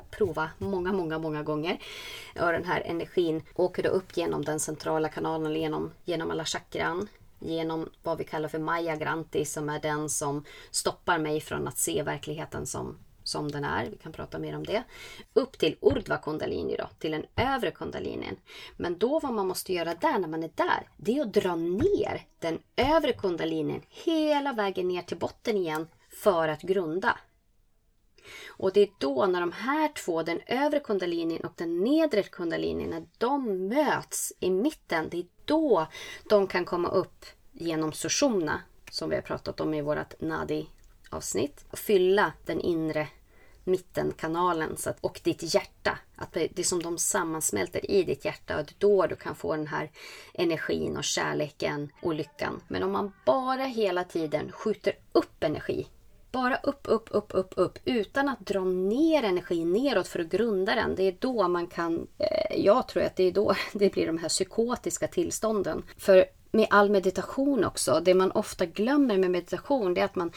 [0.09, 1.79] prova många, många, många gånger.
[2.39, 7.07] Och den här energin åker då upp genom den centrala kanalen, genom, genom alla chakran
[7.39, 11.77] genom vad vi kallar för Maya Granti som är den som stoppar mig från att
[11.77, 13.85] se verkligheten som, som den är.
[13.85, 14.83] Vi kan prata mer om det.
[15.33, 18.37] Upp till Urdva Kundalini då, till den övre kundalinin.
[18.77, 21.55] Men då vad man måste göra där när man är där, det är att dra
[21.55, 27.17] ner den övre kundalinin hela vägen ner till botten igen för att grunda.
[28.47, 32.89] Och det är då när de här två, den övre kundalinin och den nedre kundalinin,
[32.89, 35.87] när de möts i mitten, det är då
[36.29, 38.61] de kan komma upp genom sushumna,
[38.91, 43.07] som vi har pratat om i vårt nadi-avsnitt, och fylla den inre
[43.67, 45.99] mittenkanalen så att, och ditt hjärta.
[46.15, 49.35] Att det är som de sammansmälter i ditt hjärta och det är då du kan
[49.35, 49.91] få den här
[50.33, 52.61] energin och kärleken och lyckan.
[52.67, 55.87] Men om man bara hela tiden skjuter upp energi
[56.31, 60.75] bara upp, upp, upp, upp, upp utan att dra ner energin neråt för att grunda
[60.75, 60.95] den.
[60.95, 64.17] Det är då man kan, eh, jag tror att det är då det blir de
[64.17, 65.83] här psykotiska tillstånden.
[65.97, 70.31] För med all meditation också, det man ofta glömmer med meditation det är att man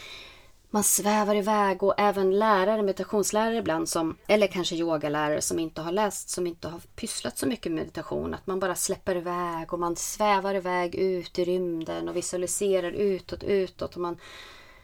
[0.70, 5.92] man svävar iväg och även lärare, meditationslärare ibland som, eller kanske yogalärare som inte har
[5.92, 8.34] läst, som inte har pysslat så mycket med meditation.
[8.34, 13.42] Att man bara släpper iväg och man svävar iväg ut i rymden och visualiserar utåt,
[13.42, 13.94] utåt.
[13.94, 14.18] Och man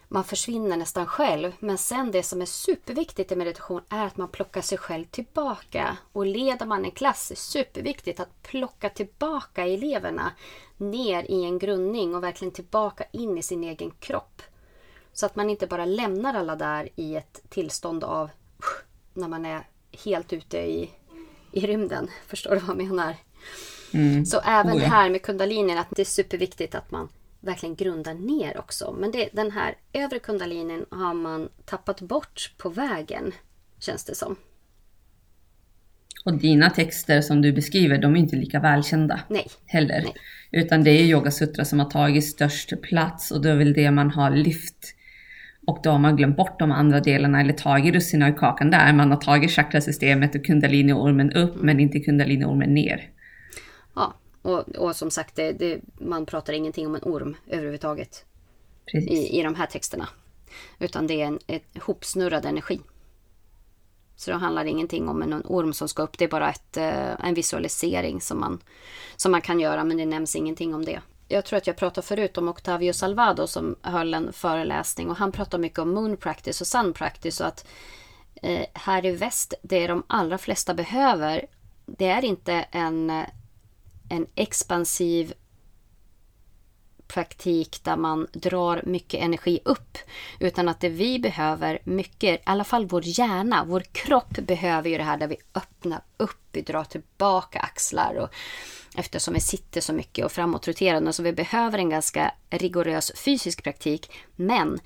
[0.09, 1.53] man försvinner nästan själv.
[1.59, 5.97] Men sen det som är superviktigt i meditation är att man plockar sig själv tillbaka.
[6.13, 10.33] Och leder man en klass är det superviktigt att plocka tillbaka eleverna
[10.77, 14.43] ner i en grundning och verkligen tillbaka in i sin egen kropp.
[15.17, 18.31] Så att man inte bara lämnar alla där i ett tillstånd av
[19.15, 19.67] när man är
[20.05, 20.91] helt ute i,
[21.53, 22.09] i rymden.
[22.27, 23.17] Förstår du vad jag menar?
[23.95, 24.27] Mm.
[24.27, 24.89] Så även oh ja.
[24.89, 27.09] här med kundalinin att det är superviktigt att man
[27.41, 28.97] verkligen grundar ner också.
[28.99, 33.33] Men det, den här övre kundalinin har man tappat bort på vägen,
[33.79, 34.37] känns det som.
[36.25, 39.47] Och dina texter som du beskriver, de är inte lika välkända Nej.
[39.67, 40.03] heller.
[40.03, 40.15] Nej.
[40.51, 43.91] Utan det är Yoga Sutra som har tagit störst plats och det är väl det
[43.91, 44.96] man har lyft.
[45.67, 48.93] Och då har man glömt bort de andra delarna eller tagit russinen ur kakan där.
[48.93, 51.67] Man har tagit chakrasystemet och kundaliniormen upp mm.
[51.67, 53.11] men inte kundaliniormen ner.
[53.95, 58.25] Ja, Och, och som sagt, det, det, man pratar ingenting om en orm överhuvudtaget
[58.93, 60.09] i, i de här texterna.
[60.79, 62.81] Utan det är en ett hopsnurrad energi.
[64.17, 66.19] Så det handlar ingenting om en orm som ska upp.
[66.19, 68.59] Det är bara ett, eh, en visualisering som man,
[69.17, 71.01] som man kan göra, men det nämns ingenting om det.
[71.29, 75.33] Jag tror att jag pratade förut om Octavio Salvado som höll en föreläsning och han
[75.33, 77.67] pratade mycket om moon practice och sun practice och att
[78.43, 81.47] eh, här i väst, det de allra flesta behöver,
[81.87, 83.27] det är inte en, eh,
[84.09, 85.33] en expansiv
[87.09, 89.99] praktik där man drar mycket energi upp.
[90.41, 94.99] Utan att det vi behöver mycket, i alla fall vår hjärna, vår kropp behöver ju
[94.99, 98.29] det här där vi öppnar upp, vi drar tillbaka axlar och
[98.97, 104.11] eftersom vi sitter så mycket och framåtroterande så vi behöver en ganska rigorös fysisk praktik.
[104.37, 104.79] Men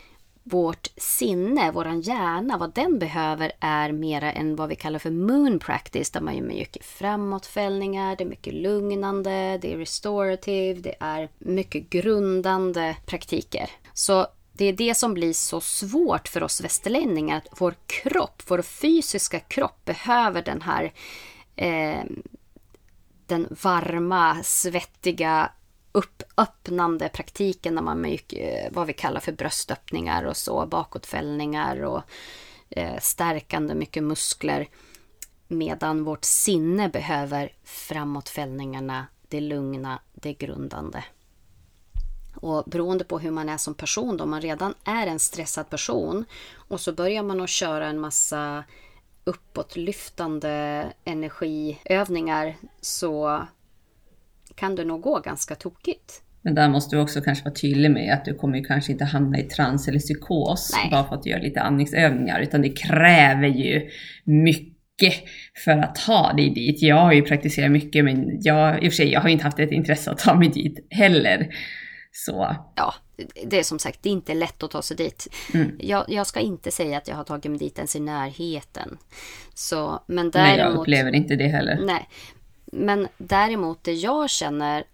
[0.51, 5.59] vårt sinne, våran hjärna, vad den behöver är mera än vad vi kallar för moon
[5.59, 11.29] practice, där man gör mycket framåtfällningar, det är mycket lugnande, det är restorative, det är
[11.39, 13.71] mycket grundande praktiker.
[13.93, 18.63] Så det är det som blir så svårt för oss västerlänningar, att vår kropp, vår
[18.63, 20.93] fysiska kropp behöver den här
[21.57, 22.05] eh,
[23.27, 25.51] den varma, svettiga
[25.93, 32.03] uppöppnande praktiken när man mycket, eh, vad vi kallar för bröstöppningar och så, bakåtfällningar och
[32.71, 34.69] eh, stärkande mycket muskler.
[35.49, 41.05] Medan vårt sinne behöver framåtfällningarna, det lugna, det grundande.
[42.37, 45.71] Och beroende på hur man är som person, då, om man redan är en stressad
[45.71, 46.25] person
[46.55, 48.65] och så börjar man att köra en massa
[49.25, 53.43] uppåtlyftande energiövningar så
[54.55, 56.23] kan det nog gå ganska tokigt.
[56.43, 59.39] Men där måste du också kanske vara tydlig med att du kommer kanske inte hamna
[59.39, 60.91] i trans eller psykos Nej.
[60.91, 63.91] bara för att du gör lite andningsövningar, utan det kräver ju
[64.25, 65.15] mycket
[65.65, 66.83] för att ta dig dit.
[66.83, 69.59] Jag har ju praktiserat mycket, men jag, i och för sig, jag har inte haft
[69.59, 71.49] ett intresse att ta mig dit heller.
[72.13, 72.57] Så.
[72.77, 72.95] Ja,
[73.47, 75.29] det är som sagt, det är inte lätt att ta sig dit.
[75.55, 75.77] Mm.
[75.79, 78.99] Jag, jag, ska inte säga att jag har tagit mig dit ens i närheten.
[79.55, 81.81] Så, men däremot, nej, jag upplever inte det heller.
[81.87, 82.09] Nej,
[82.71, 84.85] men däremot det jag känner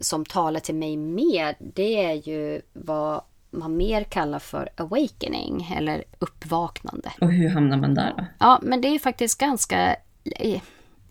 [0.00, 6.04] som talar till mig mer, det är ju vad man mer kallar för awakening eller
[6.18, 7.12] uppvaknande.
[7.20, 8.24] Och hur hamnar man där då?
[8.38, 9.96] Ja, men det är faktiskt ganska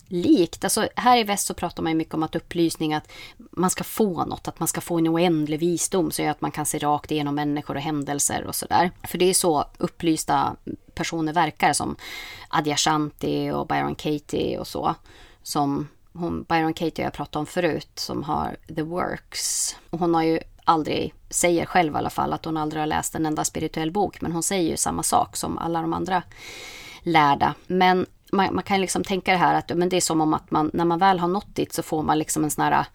[0.07, 0.63] likt.
[0.63, 4.25] Alltså, här i väst så pratar man mycket om att upplysning, att man ska få
[4.25, 7.11] något, att man ska få en oändlig visdom som gör att man kan se rakt
[7.11, 8.91] igenom människor och händelser och sådär.
[9.03, 10.55] För det är så upplysta
[10.93, 11.95] personer verkar som
[12.49, 14.95] Adyashanti och Byron Katie och så
[15.43, 19.75] som hon, Byron Katie och jag pratade om förut, som har The Works.
[19.89, 23.15] Och hon har ju aldrig, säger själv i alla fall, att hon aldrig har läst
[23.15, 24.21] en enda spirituell bok.
[24.21, 26.23] Men hon säger ju samma sak som alla de andra
[27.01, 27.53] lärda.
[27.67, 30.51] Men man, man, kan liksom tänka det här att men det är som om att
[30.51, 32.85] man, när man väl har nått dit så får man liksom en sån här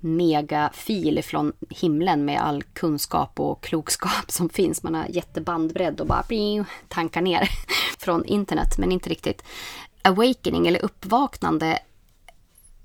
[0.00, 4.82] megafil från himlen med all kunskap och klokskap som finns.
[4.82, 6.24] Man har jättebandbredd och bara
[6.88, 7.48] tankar ner
[7.98, 9.44] från internet, men inte riktigt.
[10.02, 11.78] Awakening eller uppvaknande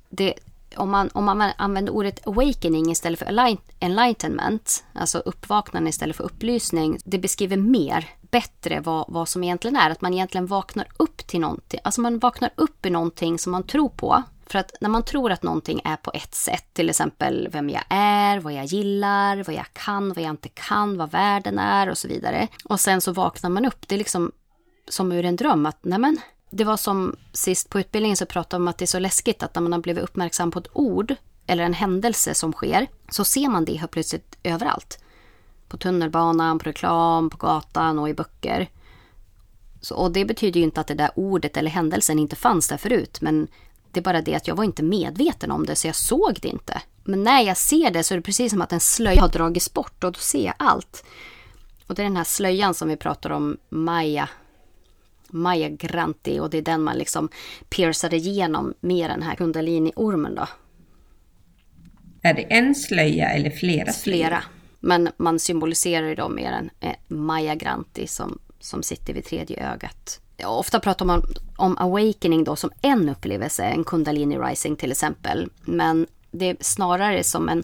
[0.09, 0.33] det,
[0.75, 6.97] om, man, om man använder ordet awakening istället för enlightenment, alltså uppvaknande istället för upplysning,
[7.05, 9.89] det beskriver mer, bättre vad, vad som egentligen är.
[9.89, 13.63] Att man egentligen vaknar upp till någonting, alltså man vaknar upp i någonting som man
[13.63, 14.23] tror på.
[14.45, 17.83] För att när man tror att någonting är på ett sätt, till exempel vem jag
[17.89, 21.97] är, vad jag gillar, vad jag kan, vad jag inte kan, vad världen är och
[21.97, 22.47] så vidare.
[22.65, 24.31] Och sen så vaknar man upp, det är liksom
[24.87, 26.17] som ur en dröm att nej men
[26.49, 29.55] det var som sist på utbildningen så pratade om att det är så läskigt att
[29.55, 31.15] när man har blivit uppmärksam på ett ord
[31.47, 34.99] eller en händelse som sker så ser man det helt plötsligt överallt.
[35.67, 38.69] På tunnelbanan, på reklam, på gatan och i böcker.
[39.81, 42.77] Så, och det betyder ju inte att det där ordet eller händelsen inte fanns där
[42.77, 43.47] förut men
[43.91, 46.47] det är bara det att jag var inte medveten om det så jag såg det
[46.47, 46.81] inte.
[47.03, 49.73] Men när jag ser det så är det precis som att en slöja har dragits
[49.73, 51.03] bort och då ser jag allt.
[51.87, 54.29] Och det är den här slöjan som vi pratar om, Maya,
[55.29, 57.29] Maya Granti och det är den man liksom
[57.69, 60.47] piercade igenom med den här kundalini-ormen då.
[62.21, 63.91] Är det en slöja eller flera?
[63.91, 64.43] Flera.
[64.79, 69.71] Men man symboliserar ju då med en eh, Maya Granti som, som sitter vid tredje
[69.71, 70.21] ögat.
[70.45, 71.23] Ofta pratar man
[71.57, 75.49] om awakening då som en upplevelse, en kundalini rising till exempel.
[75.61, 77.63] Men det är snarare som en,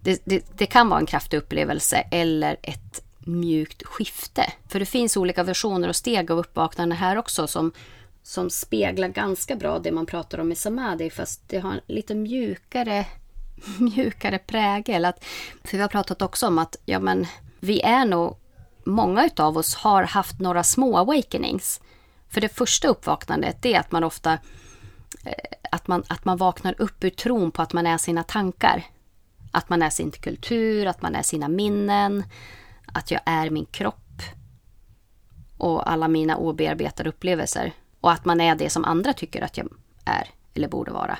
[0.00, 4.52] det, det, det kan vara en kraftig upplevelse eller ett mjukt skifte.
[4.68, 7.72] För det finns olika versioner och steg av uppvaknande här också som,
[8.22, 12.14] som speglar ganska bra det man pratar om i samadhi fast det har en lite
[12.14, 13.06] mjukare,
[13.78, 15.04] mjukare prägel.
[15.04, 15.24] Att,
[15.64, 17.26] för vi har pratat också om att ja, men,
[17.60, 18.36] vi är nog,
[18.84, 21.80] många utav oss har haft några små awakenings.
[22.28, 24.32] För det första uppvaknandet det är att man ofta
[25.24, 25.32] eh,
[25.72, 28.82] att, man, att man vaknar upp ur tron på att man är sina tankar.
[29.52, 32.24] Att man är sin kultur, att man är sina minnen,
[32.94, 34.22] att jag är min kropp
[35.58, 37.72] och alla mina obearbetade upplevelser.
[38.00, 39.68] Och att man är det som andra tycker att jag
[40.04, 41.18] är eller borde vara.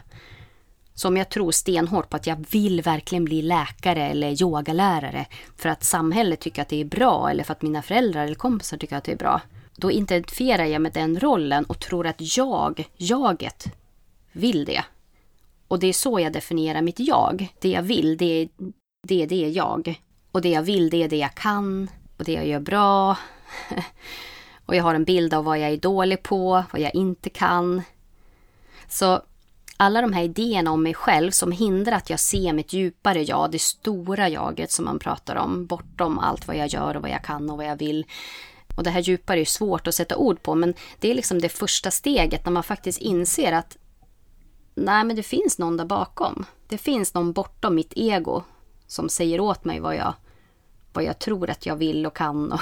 [0.95, 5.69] Så om jag tror stenhårt på att jag vill verkligen bli läkare eller yogalärare för
[5.69, 8.97] att samhället tycker att det är bra eller för att mina föräldrar eller kompisar tycker
[8.97, 9.41] att det är bra.
[9.77, 13.67] Då identifierar jag med den rollen och tror att jag, jaget,
[14.33, 14.85] vill det.
[15.69, 17.49] Och det är så jag definierar mitt jag.
[17.61, 18.49] Det jag vill, det är
[19.03, 20.01] det, är det jag.
[20.35, 23.19] Och det jag vill, det är det jag kan och det jag gör bra.
[24.67, 27.83] och jag har en bild av vad jag är dålig på, vad jag inte kan.
[28.89, 29.23] Så
[29.77, 33.51] alla de här idéerna om mig själv som hindrar att jag ser mitt djupare jag,
[33.51, 37.25] det stora jaget som man pratar om, bortom allt vad jag gör och vad jag
[37.25, 38.07] kan och vad jag vill.
[38.77, 41.49] Och det här djupare är svårt att sätta ord på, men det är liksom det
[41.49, 43.77] första steget när man faktiskt inser att
[44.75, 46.45] nej, men det finns någon där bakom.
[46.69, 48.43] Det finns någon bortom mitt ego
[48.87, 50.15] som säger åt mig vad jag,
[50.95, 52.61] vad jag tror att jag vill och kan och,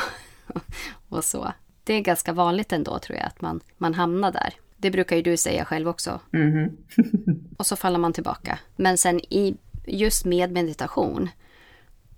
[1.09, 1.53] och så.
[1.85, 4.55] Det är ganska vanligt ändå tror jag att man, man hamnar där.
[4.77, 6.21] Det brukar ju du säga själv också.
[6.33, 6.77] Mm.
[7.59, 8.59] och så faller man tillbaka.
[8.77, 9.57] Men sen i,
[9.87, 11.29] just med meditation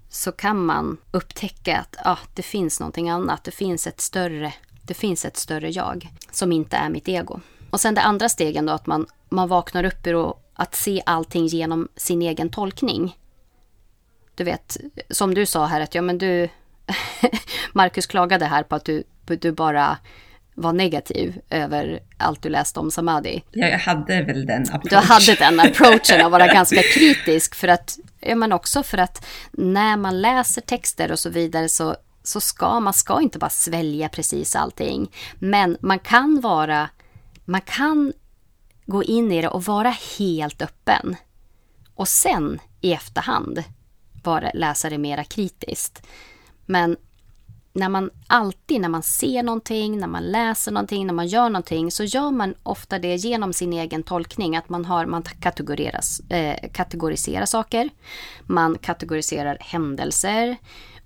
[0.08, 3.44] så kan man upptäcka att ah, det finns någonting annat.
[3.44, 7.40] Det finns ett större, det finns ett större jag som inte är mitt ego.
[7.70, 11.46] Och sen det andra stegen då att man, man vaknar upp ur att se allting
[11.46, 13.16] genom sin egen tolkning.
[14.34, 14.76] Du vet,
[15.10, 16.48] som du sa här att ja men du
[17.72, 19.98] Marcus klagade här på att du, du bara
[20.54, 23.42] var negativ över allt du läste om Samadhi.
[23.50, 24.88] Ja, jag hade väl den approachen.
[24.90, 29.26] Du hade den approachen att vara ganska kritisk för att, ja men också för att
[29.52, 34.08] när man läser texter och så vidare så, så ska man ska inte bara svälja
[34.08, 35.10] precis allting.
[35.38, 36.88] Men man kan vara,
[37.44, 38.12] man kan
[38.86, 41.16] gå in i det och vara helt öppen.
[41.94, 43.64] Och sen i efterhand
[44.24, 46.06] bara läsa det mera kritiskt.
[46.66, 46.96] Men
[47.74, 51.90] när man alltid när man ser någonting, när man läser någonting, när man gör någonting
[51.90, 54.56] så gör man ofta det genom sin egen tolkning.
[54.56, 57.90] Att man, har, man kategoriseras, eh, kategoriserar saker.
[58.42, 60.56] Man kategoriserar händelser,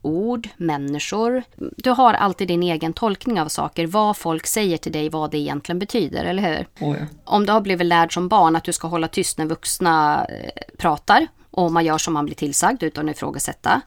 [0.03, 1.43] ord, människor.
[1.57, 5.39] Du har alltid din egen tolkning av saker, vad folk säger till dig, vad det
[5.39, 6.87] egentligen betyder, eller hur?
[6.89, 7.07] Oh ja.
[7.25, 10.77] Om du har blivit lärd som barn att du ska hålla tyst när vuxna eh,
[10.79, 11.27] pratar
[11.59, 13.81] och man gör som man blir tillsagd utan att ifrågasätta.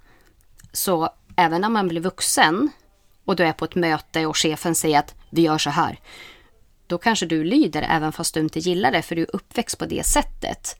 [0.73, 2.69] Så även när man blir vuxen
[3.25, 5.99] och du är på ett möte och chefen säger att vi gör så här.
[6.87, 9.85] Då kanske du lyder även fast du inte gillar det för du är uppväxt på
[9.85, 10.75] det sättet.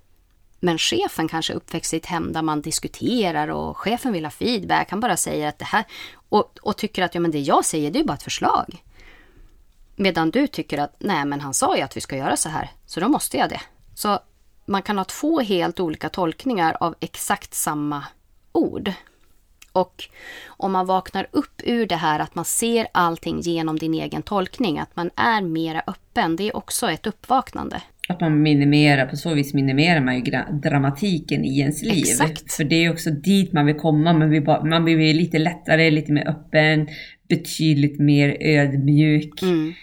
[0.60, 4.32] Men chefen kanske är uppväxt i ett hem där man diskuterar och chefen vill ha
[4.32, 4.90] feedback.
[4.90, 5.86] Han bara säger att det här
[6.30, 8.84] och, och tycker att ja, men det jag säger det är bara ett förslag.
[9.96, 12.72] Medan du tycker att nej, men han sa ju att vi ska göra så här,
[12.86, 13.62] så då måste jag det.
[13.96, 14.20] Så
[14.72, 18.04] man kan ha två helt olika tolkningar av exakt samma
[18.52, 18.92] ord.
[19.72, 20.04] Och
[20.48, 24.80] om man vaknar upp ur det här att man ser allting genom din egen tolkning,
[24.80, 27.82] att man är mera öppen, det är också ett uppvaknande.
[28.10, 31.98] Att man minimerar, på så vis minimerar man ju dramatiken i ens liv.
[31.98, 32.54] Exakt.
[32.54, 35.92] För det är också dit man vill komma, man vill, bara, man blir lite lättare,
[35.92, 36.88] lite mer öppen,
[37.30, 39.42] betydligt mer ödmjuk.
[39.42, 39.74] Mm.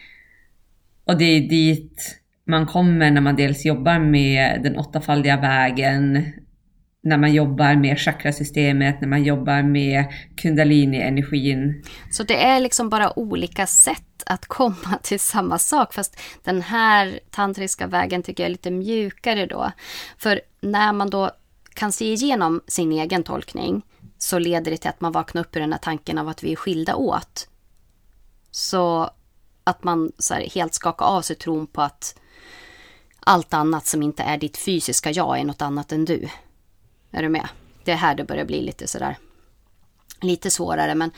[1.04, 2.18] Och det är dit
[2.48, 6.32] man kommer när man dels jobbar med den åttafaldiga vägen,
[7.02, 10.04] när man jobbar med chakrasystemet, när man jobbar med
[10.36, 11.82] kundalini-energin.
[12.10, 15.94] Så det är liksom bara olika sätt att komma till samma sak.
[15.94, 19.72] Fast den här tantriska vägen tycker jag är lite mjukare då.
[20.18, 21.30] För när man då
[21.74, 23.82] kan se igenom sin egen tolkning
[24.18, 26.52] så leder det till att man vaknar upp ur den här tanken av att vi
[26.52, 27.48] är skilda åt.
[28.50, 29.10] Så
[29.64, 32.14] att man så helt skakar av sig tron på att
[33.28, 36.28] allt annat som inte är ditt fysiska jag är något annat än du.
[37.10, 37.48] Är du med?
[37.84, 39.16] Det är här det börjar bli lite sådär
[40.20, 41.10] lite svårare men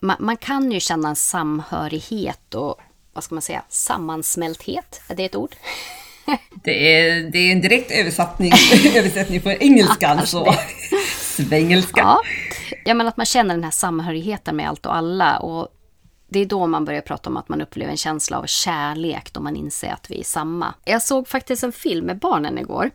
[0.00, 2.80] man, man, kan ju känna en samhörighet och
[3.12, 5.00] vad ska man säga, sammansmälthet.
[5.08, 5.56] Är det ett ord?
[6.64, 8.52] Det är, det är en direkt översättning,
[8.94, 10.54] översättning på engelska, alltså.
[11.18, 12.00] Svengelska.
[12.00, 12.20] Ja.
[12.84, 15.38] ja, men att man känner den här samhörigheten med allt och alla.
[15.38, 15.68] Och
[16.30, 19.40] det är då man börjar prata om att man upplever en känsla av kärlek då
[19.40, 20.74] man inser att vi är samma.
[20.84, 22.90] Jag såg faktiskt en film med barnen igår.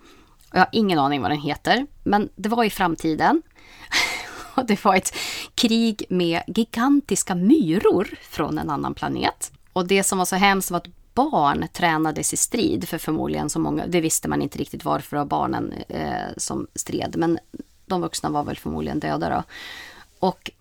[0.52, 3.42] Jag har ingen aning vad den heter, men det var i framtiden.
[4.56, 5.16] Och det var ett
[5.56, 9.52] krig med gigantiska myror från en annan planet.
[9.74, 13.60] Och det som var så hemskt var att barn tränades i strid, för förmodligen så
[13.60, 17.40] många, det visste man inte riktigt varför av barnen eh, som stred, men
[17.86, 19.44] de vuxna var väl förmodligen döda då.
[20.20, 20.52] Och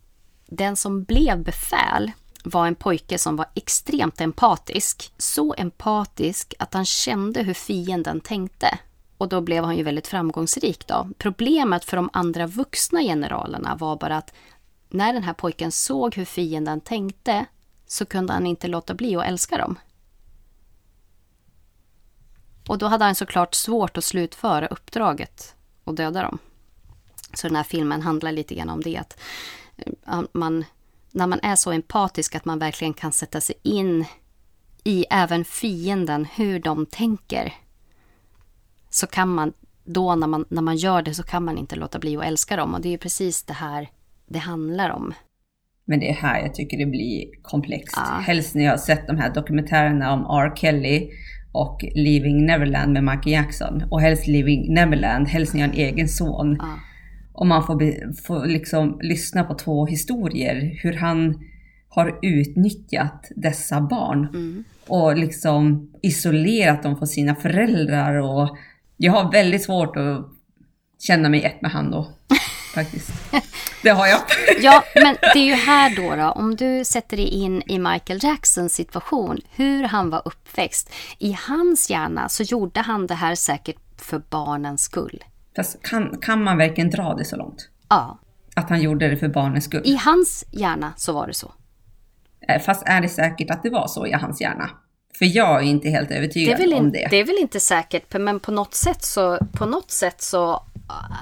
[0.46, 2.12] den som blev befäl
[2.44, 5.12] var en pojke som var extremt empatisk.
[5.18, 8.78] Så empatisk att han kände hur fienden tänkte.
[9.18, 11.08] Och då blev han ju väldigt framgångsrik då.
[11.18, 14.32] Problemet för de andra vuxna generalerna var bara att
[14.88, 17.46] när den här pojken såg hur fienden tänkte
[17.86, 19.78] så kunde han inte låta bli att älska dem.
[22.68, 26.38] Och då hade han såklart svårt att slutföra uppdraget och döda dem.
[27.34, 28.96] Så den här filmen handlar lite grann om det.
[28.96, 29.20] Att
[29.76, 30.64] eh, man,
[31.14, 34.04] när man är så empatisk att man verkligen kan sätta sig in
[34.84, 37.52] i även fienden, hur de tänker.
[38.90, 39.52] Så kan man,
[39.84, 42.56] då när man, när man gör det så kan man inte låta bli att älska
[42.56, 42.74] dem.
[42.74, 43.88] Och det är precis det här
[44.26, 45.14] det handlar om.
[45.84, 47.96] Men det är här jag tycker det blir komplext.
[47.96, 48.18] Ja.
[48.26, 50.52] Helst när jag har sett de här dokumentärerna om R.
[50.56, 51.10] Kelly
[51.52, 53.84] och Leaving Neverland med Michael Jackson.
[53.90, 56.56] Och helst Leaving Neverland, helst när jag har en egen son.
[56.60, 56.78] Ja.
[57.34, 60.78] Och man får, be, får liksom lyssna på två historier.
[60.82, 61.44] Hur han
[61.88, 64.28] har utnyttjat dessa barn.
[64.28, 64.64] Mm.
[64.86, 68.14] Och liksom isolerat dem från sina föräldrar.
[68.14, 68.56] Och
[68.96, 70.28] jag har väldigt svårt att
[70.98, 72.12] känna mig ett med han då.
[72.74, 73.10] Faktiskt.
[73.82, 74.20] Det har jag.
[74.60, 78.24] ja, men det är ju här då, då, om du sätter dig in i Michael
[78.24, 80.92] Jacksons situation, hur han var uppväxt.
[81.18, 85.24] I hans hjärna så gjorde han det här säkert för barnens skull.
[85.56, 87.68] Fast kan, kan man verkligen dra det så långt?
[87.88, 88.18] Ja.
[88.56, 89.82] Att han gjorde det för barnens skull?
[89.84, 91.52] I hans hjärna så var det så.
[92.48, 94.70] Eh, fast är det säkert att det var så i hans hjärna?
[95.18, 97.08] För jag är inte helt övertygad det om det.
[97.10, 100.62] Det är väl inte säkert, men på något sätt så, på något sätt så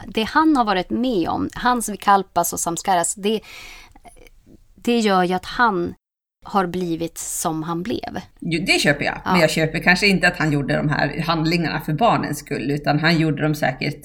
[0.07, 3.41] det han har varit med om, hans vikalpas och samskaras, det,
[4.75, 5.95] det gör ju att han
[6.43, 8.21] har blivit som han blev.
[8.41, 9.21] Jo, det köper jag.
[9.25, 9.33] Ja.
[9.33, 12.99] Men jag köper kanske inte att han gjorde de här handlingarna för barnens skull, utan
[12.99, 14.01] han gjorde dem säkert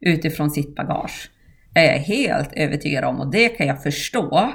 [0.00, 1.30] utifrån sitt bagage.
[1.74, 4.52] Det är jag helt övertygad om och det kan jag förstå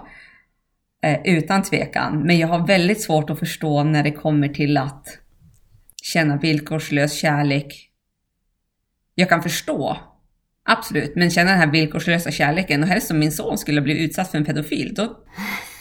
[1.03, 2.19] eh, utan tvekan.
[2.19, 5.07] Men jag har väldigt svårt att förstå när det kommer till att
[6.03, 7.89] känna villkorslös kärlek.
[9.15, 9.97] Jag kan förstå
[10.67, 14.31] Absolut, men känna den här villkorslösa kärleken och helst om min son skulle bli utsatt
[14.31, 15.17] för en pedofil, då,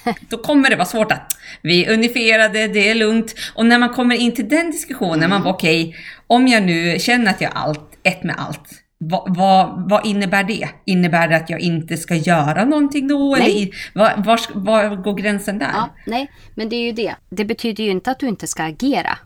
[0.29, 3.35] då kommer det vara svårt att vi är unifierade, det är lugnt.
[3.55, 5.31] Och när man kommer in till den diskussionen, mm.
[5.31, 8.81] man bara okej, okay, om jag nu känner att jag är allt, ett med allt,
[8.99, 10.69] vad, vad, vad, innebär det?
[10.85, 13.37] Innebär det att jag inte ska göra någonting då?
[13.39, 13.63] Nej.
[13.63, 15.71] Eller var, var, var går gränsen där?
[15.73, 17.15] Ja, nej, men det är ju det.
[17.31, 19.19] Det betyder ju inte att du inte ska agera.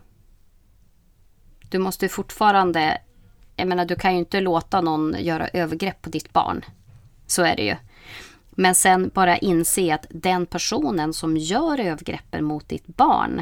[1.69, 2.97] Du måste fortfarande
[3.59, 6.65] jag menar, du kan ju inte låta någon göra övergrepp på ditt barn.
[7.27, 7.75] Så är det ju.
[8.59, 13.41] Men sen bara inse att den personen som gör övergreppen mot ditt barn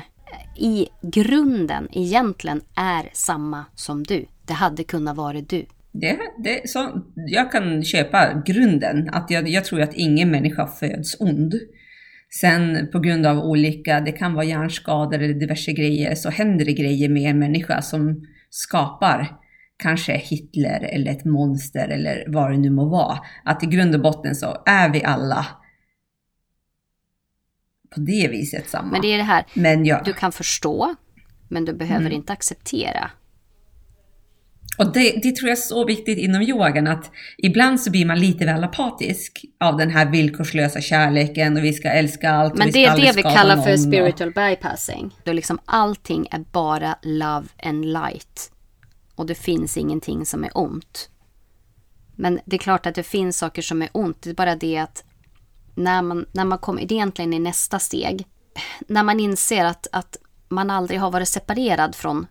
[0.58, 4.26] i grunden egentligen är samma som du.
[4.46, 5.66] Det hade kunnat vara du.
[5.92, 11.22] Det, det, så, jag kan köpa grunden, att jag, jag tror att ingen människa föds
[11.22, 11.54] ond.
[12.40, 16.74] Sen på grund av olika, det kan vara hjärnskador eller diverse grejer, så händer det
[16.74, 19.38] grejer med en människa som skapar
[19.78, 23.20] kanske Hitler eller ett monster eller vad det nu må vara.
[23.46, 25.46] Att i grund och botten så är vi alla
[27.96, 28.92] på det viset samma.
[28.92, 30.02] Men det är det här, men ja.
[30.06, 30.96] du kan förstå,
[31.48, 32.14] men du behöver mm.
[32.14, 33.12] inte acceptera.
[34.78, 38.20] Och det, det, tror jag är så viktigt inom yogan att ibland så blir man
[38.20, 42.76] lite väl apatisk av den här villkorslösa kärleken och vi ska älska allt Men och
[42.76, 44.34] vi ska det är det vi kallar för spiritual och...
[44.34, 45.16] bypassing.
[45.24, 48.52] Då liksom allting är bara love and light
[49.18, 51.10] och det finns ingenting som är ont.
[52.16, 54.22] Men det är klart att det finns saker som är ont.
[54.22, 55.04] Det är bara det att
[55.76, 58.28] när man, när man kommer, det är egentligen i nästa steg,
[58.88, 60.18] när man inser att, att
[60.50, 62.28] man aldrig har varit separerad från,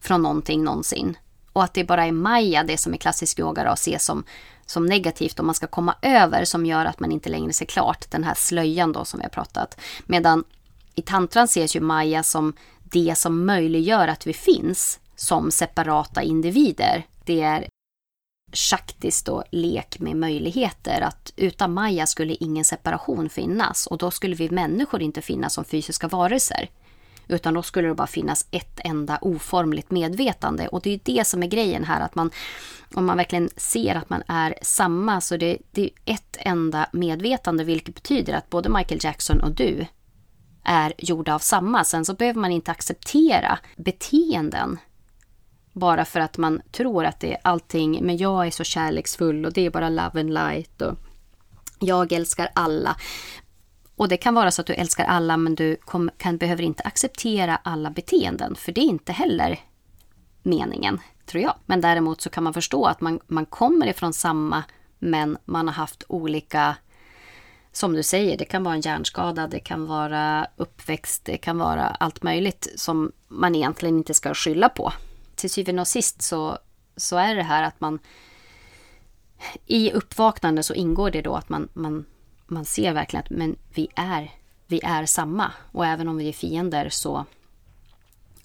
[0.00, 1.16] från någonting någonsin.
[1.52, 4.24] Och att det bara är Maya, det som i klassisk yoga då, ses som,
[4.66, 8.10] som negativt om man ska komma över som gör att man inte längre ser klart
[8.10, 9.80] den här slöjan då som vi har pratat.
[10.06, 10.44] Medan
[10.94, 17.06] i tantran ses ju Maya som det som möjliggör att vi finns som separata individer.
[17.24, 17.68] Det är
[18.52, 24.34] schaktiskt då lek med möjligheter att utan Maja skulle ingen separation finnas och då skulle
[24.34, 26.70] vi människor inte finnas som fysiska varelser.
[27.28, 31.42] Utan då skulle det bara finnas ett enda oformligt medvetande och det är det som
[31.42, 32.30] är grejen här att man
[32.94, 37.64] om man verkligen ser att man är samma så det, det är ett enda medvetande
[37.64, 39.86] vilket betyder att både Michael Jackson och du
[40.64, 41.84] är gjorda av samma.
[41.84, 44.78] Sen så behöver man inte acceptera beteenden
[45.72, 49.52] bara för att man tror att det är allting, men jag är så kärleksfull och
[49.52, 50.94] det är bara love and light och
[51.78, 52.96] jag älskar alla.
[53.96, 56.82] Och det kan vara så att du älskar alla men du kom, kan, behöver inte
[56.82, 59.60] acceptera alla beteenden för det är inte heller
[60.42, 61.54] meningen, tror jag.
[61.66, 64.64] Men däremot så kan man förstå att man, man kommer ifrån samma
[64.98, 66.76] men man har haft olika
[67.72, 71.86] som du säger, det kan vara en hjärnskada, det kan vara uppväxt, det kan vara
[71.86, 74.92] allt möjligt som man egentligen inte ska skylla på.
[75.40, 76.58] Till syvende och sist så,
[76.96, 77.98] så är det här att man
[79.66, 82.04] i uppvaknande så ingår det då att man, man,
[82.46, 84.30] man ser verkligen att men vi, är,
[84.66, 85.52] vi är samma.
[85.72, 87.24] Och även om vi är fiender så,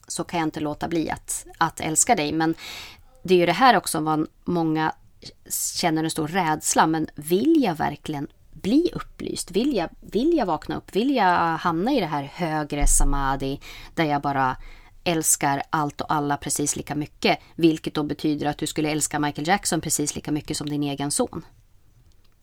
[0.07, 2.31] så kan jag inte låta bli att, att älska dig.
[2.31, 2.55] Men
[3.23, 4.93] det är ju det här också vad många
[5.75, 6.87] känner en stor rädsla.
[6.87, 9.51] Men vill jag verkligen bli upplyst?
[9.51, 10.95] Vill jag, vill jag vakna upp?
[10.95, 13.59] Vill jag hamna i det här högre samadhi
[13.95, 14.57] där jag bara
[15.05, 17.39] älskar allt och alla precis lika mycket.
[17.55, 21.11] Vilket då betyder att du skulle älska Michael Jackson precis lika mycket som din egen
[21.11, 21.45] son.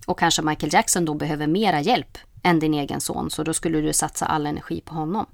[0.06, 3.80] Och kanske Michael Jackson då behöver mera hjälp än din egen son, så då skulle
[3.80, 5.26] du satsa all energi på honom.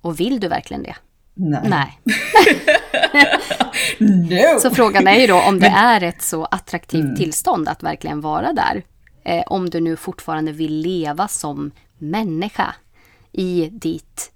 [0.00, 0.96] Och vill du verkligen det?
[1.34, 1.60] Nej.
[1.64, 1.98] Nej.
[4.54, 4.58] no.
[4.60, 7.16] Så frågan är ju då om det är ett så attraktivt mm.
[7.16, 8.82] tillstånd att verkligen vara där.
[9.24, 12.74] Eh, om du nu fortfarande vill leva som människa
[13.32, 14.32] i ditt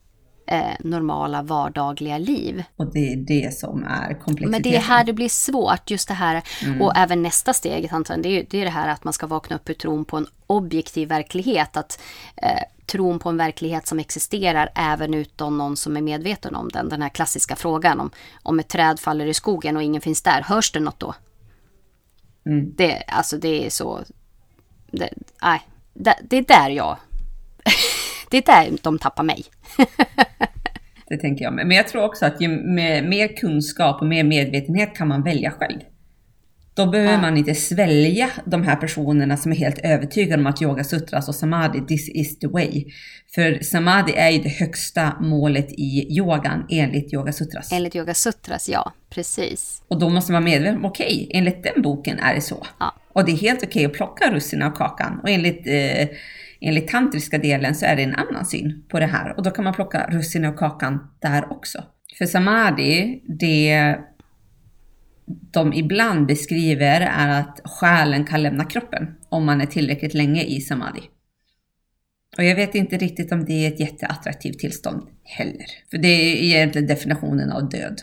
[0.53, 2.65] eh, normala vardagliga liv.
[2.77, 4.51] Och det är det som är komplexiteten.
[4.51, 6.43] Men det är här det blir svårt, just det här.
[6.63, 6.83] Mm.
[6.83, 9.71] Och även nästa steg, det är, det är det här att man ska vakna upp
[9.71, 11.77] ur tron på en objektiv verklighet.
[11.77, 12.01] Att
[12.37, 16.89] eh, tron på en verklighet som existerar även utan någon som är medveten om den.
[16.89, 18.11] Den här klassiska frågan om,
[18.43, 21.15] om ett träd faller i skogen och ingen finns där, hörs det något då?
[22.47, 22.75] Mm.
[22.77, 24.01] Det, alltså det är så...
[24.91, 25.11] Det,
[25.43, 25.63] nej,
[25.95, 26.97] det, det är där jag
[28.31, 29.45] det är där de tappar mig.
[31.09, 31.67] det tänker jag med.
[31.67, 35.81] Men jag tror också att med mer kunskap och mer medvetenhet kan man välja själv.
[36.75, 37.21] Då behöver ja.
[37.21, 41.35] man inte svälja de här personerna som är helt övertygade om att yoga sutras och
[41.35, 42.85] samadhi, this is the way.
[43.35, 47.73] För samadhi är ju det högsta målet i yogan enligt yoga sutras.
[47.73, 48.93] Enligt yoga sutras, ja.
[49.11, 49.83] Precis.
[49.89, 52.67] Och då måste man vara medveten om, okej, okay, enligt den boken är det så.
[52.81, 52.95] Ja.
[53.13, 55.21] Och det är helt okej okay att plocka russinen av kakan.
[55.23, 56.09] Och enligt eh,
[56.63, 59.65] enligt tantriska delen så är det en annan syn på det här och då kan
[59.65, 61.85] man plocka russin och kakan där också.
[62.19, 63.97] För samadhi, det
[65.27, 70.61] de ibland beskriver är att själen kan lämna kroppen om man är tillräckligt länge i
[70.61, 71.03] samadhi.
[72.37, 75.67] Och jag vet inte riktigt om det är ett jätteattraktivt tillstånd heller.
[75.91, 78.01] För det är egentligen definitionen av död.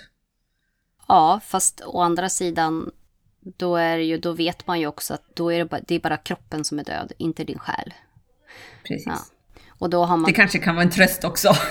[1.07, 2.91] Ja, fast å andra sidan,
[3.57, 5.99] då, är ju, då vet man ju också att då är det, bara, det är
[5.99, 7.93] bara kroppen som är död, inte din själ.
[8.90, 9.08] Precis.
[9.08, 9.20] Ja.
[9.70, 10.28] Och då har man...
[10.28, 11.54] Det kanske kan vara en tröst också.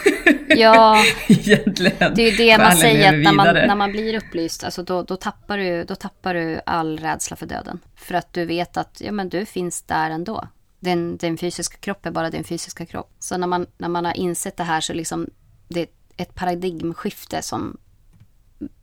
[0.49, 2.15] Ja, Egentligen.
[2.15, 5.03] det är ju det man säger, att när man, när man blir upplyst, alltså då,
[5.03, 7.81] då, tappar du, då tappar du all rädsla för döden.
[7.97, 10.49] För att du vet att ja, men du finns där ändå.
[10.81, 13.11] Den, den fysiska kroppen är bara din fysiska kropp.
[13.19, 15.31] Så när man, när man har insett det här så liksom
[15.69, 17.77] det är ett paradigmskifte som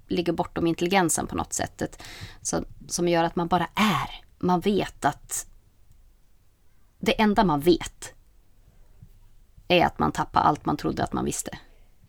[0.08, 2.04] ligger bortom intelligensen på något sätt.
[2.42, 4.24] Så, som gör att man bara är.
[4.40, 5.48] Man vet att
[7.00, 8.15] det enda man vet
[9.68, 11.58] är att man tappar allt man trodde att man visste.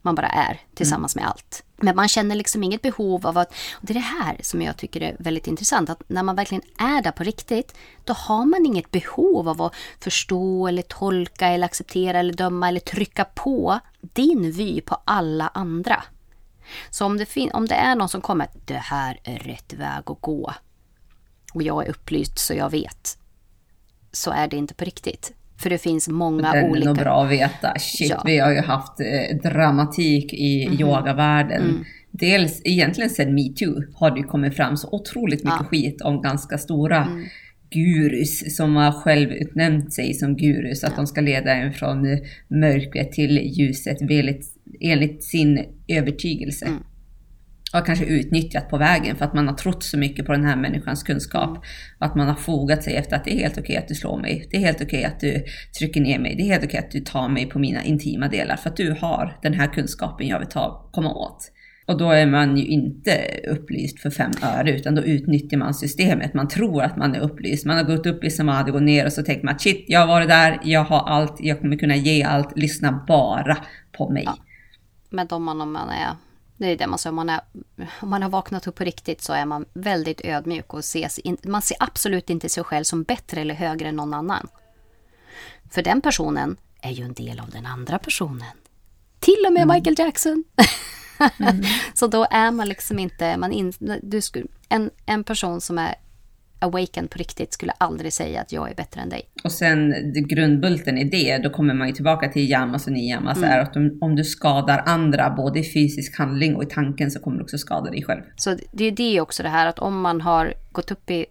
[0.03, 1.23] Man bara är tillsammans mm.
[1.23, 1.65] med allt.
[1.77, 3.49] Men man känner liksom inget behov av att...
[3.73, 5.91] Och det är det här som jag tycker är väldigt intressant.
[5.91, 9.75] Att när man verkligen är där på riktigt, då har man inget behov av att
[10.01, 16.03] förstå eller tolka eller acceptera eller döma eller trycka på din vy på alla andra.
[16.91, 20.21] Så om det, om det är någon som kommer, det här är rätt väg att
[20.21, 20.53] gå.
[21.55, 23.19] Och jag är upplyst så jag vet
[24.17, 25.33] så är det inte på riktigt.
[25.63, 26.85] För det finns många Den olika...
[26.85, 27.79] Det är nog bra att veta.
[27.79, 28.23] Shit, ja.
[28.27, 30.81] vi har ju haft eh, dramatik i mm.
[30.81, 31.63] yogavärlden.
[31.63, 31.85] Mm.
[32.11, 35.67] Dels egentligen sen metoo har det ju kommit fram så otroligt mycket ja.
[35.67, 37.25] skit om ganska stora mm.
[37.71, 40.85] gurus som har själv utnämnt sig som gurus.
[40.85, 40.97] Att ja.
[40.97, 42.03] de ska leda en från
[42.49, 44.47] mörkret till ljuset enligt,
[44.81, 46.67] enligt sin övertygelse.
[46.67, 46.83] Mm
[47.77, 50.57] har kanske utnyttjat på vägen för att man har trott så mycket på den här
[50.57, 51.51] människans kunskap.
[51.51, 51.61] Mm.
[51.99, 54.21] Att man har fogat sig efter att det är helt okej okay att du slår
[54.21, 54.49] mig.
[54.51, 55.45] Det är helt okej okay att du
[55.79, 56.37] trycker ner mig.
[56.37, 58.77] Det är helt okej okay att du tar mig på mina intima delar för att
[58.77, 61.53] du har den här kunskapen jag vill ta, komma åt.
[61.87, 66.35] Och då är man ju inte upplyst för fem öre utan då utnyttjar man systemet.
[66.35, 67.67] Man tror att man är upplyst.
[67.67, 70.01] Man har gått upp i samadhi, gått ner och så tänker man att shit, jag
[70.01, 73.57] har varit där, jag har allt, jag kommer kunna ge allt, lyssna bara
[73.93, 74.23] på mig.
[74.27, 74.37] Ja.
[75.11, 76.11] Med dem man, om man är
[76.57, 77.41] det är det man säger, om man, är,
[78.01, 81.37] om man har vaknat upp på riktigt så är man väldigt ödmjuk och ses in,
[81.43, 84.49] man ser absolut inte sig själv som bättre eller högre än någon annan.
[85.71, 88.57] För den personen är ju en del av den andra personen.
[89.21, 89.77] Till och med mm.
[89.77, 90.45] Michael Jackson.
[91.39, 91.63] Mm.
[91.95, 95.95] så då är man liksom inte, man in, du skulle, en, en person som är
[96.59, 99.23] awakened på riktigt skulle aldrig säga att jag är bättre än dig.
[99.45, 99.95] Och sen
[100.29, 103.51] grundbulten i det, då kommer man ju tillbaka till yamas och niyamas, mm.
[103.51, 107.21] är att om, om, du skadar andra både i fysisk handling och i tanken så
[107.21, 108.23] kommer du också skada dig själv.
[108.37, 111.27] Så det är det också det här att om man har gått upp i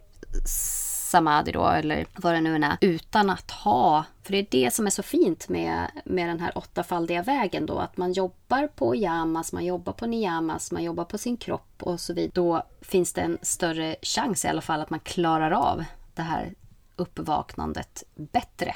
[1.06, 4.04] samadhi då, eller vad det nu än är, utan att ha...
[4.22, 7.78] För det är det som är så fint med, med den här åttafaldiga vägen då,
[7.78, 12.00] att man jobbar på yamas, man jobbar på niyamas, man jobbar på sin kropp och
[12.00, 12.30] så vidare.
[12.34, 15.84] Då finns det en större chans i alla fall att man klarar av
[16.14, 16.54] det här
[16.96, 18.74] uppvaknandet bättre.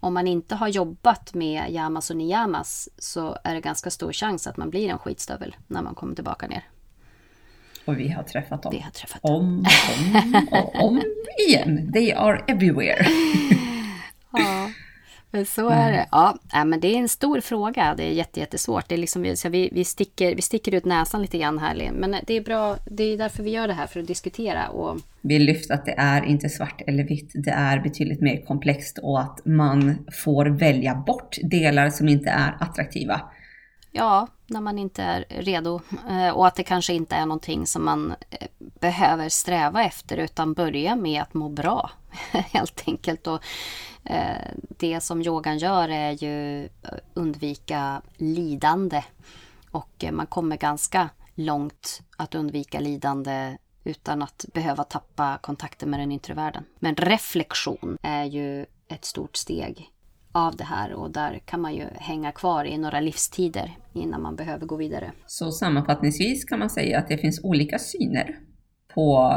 [0.00, 4.46] Om man inte har jobbat med yamas och niyamas så är det ganska stor chans
[4.46, 6.68] att man blir en skitstövel när man kommer tillbaka ner.
[7.84, 8.72] Och vi har träffat dem.
[8.72, 9.34] Vi har träffat dem.
[9.34, 9.64] Om
[10.50, 11.02] och om och om
[11.48, 11.92] igen.
[11.92, 13.06] They are everywhere.
[14.32, 14.70] ja,
[15.30, 16.06] men så är det.
[16.10, 17.94] Ja, men det är en stor fråga.
[17.96, 18.88] Det är jättesvårt.
[18.88, 21.90] Det är liksom, så vi, vi, sticker, vi sticker ut näsan lite grann här.
[21.92, 22.76] Men det är bra.
[22.90, 24.68] Det är därför vi gör det här, för att diskutera.
[24.68, 25.00] Och...
[25.20, 27.30] Vi lyfter att det är inte svart eller vitt.
[27.34, 32.56] Det är betydligt mer komplext och att man får välja bort delar som inte är
[32.60, 33.20] attraktiva.
[33.94, 35.80] Ja, när man inte är redo.
[36.08, 40.54] Eh, och att det kanske inte är någonting som man eh, behöver sträva efter utan
[40.54, 41.90] börja med att må bra.
[42.32, 43.26] Helt enkelt.
[43.26, 43.42] Och
[44.04, 44.36] eh,
[44.68, 46.68] det som yogan gör är ju
[47.14, 49.04] undvika lidande.
[49.70, 56.12] Och man kommer ganska långt att undvika lidande utan att behöva tappa kontakten med den
[56.12, 56.64] yttre världen.
[56.78, 59.92] Men reflektion är ju ett stort steg
[60.32, 64.36] av det här och där kan man ju hänga kvar i några livstider innan man
[64.36, 65.12] behöver gå vidare.
[65.26, 68.38] Så sammanfattningsvis kan man säga att det finns olika syner
[68.94, 69.34] på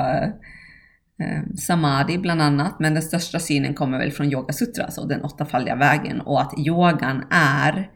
[1.19, 5.23] eh, samadhi bland annat, men den största synen kommer väl från Yoga Sutra, alltså den
[5.23, 7.91] åttafaldiga vägen och att yogan är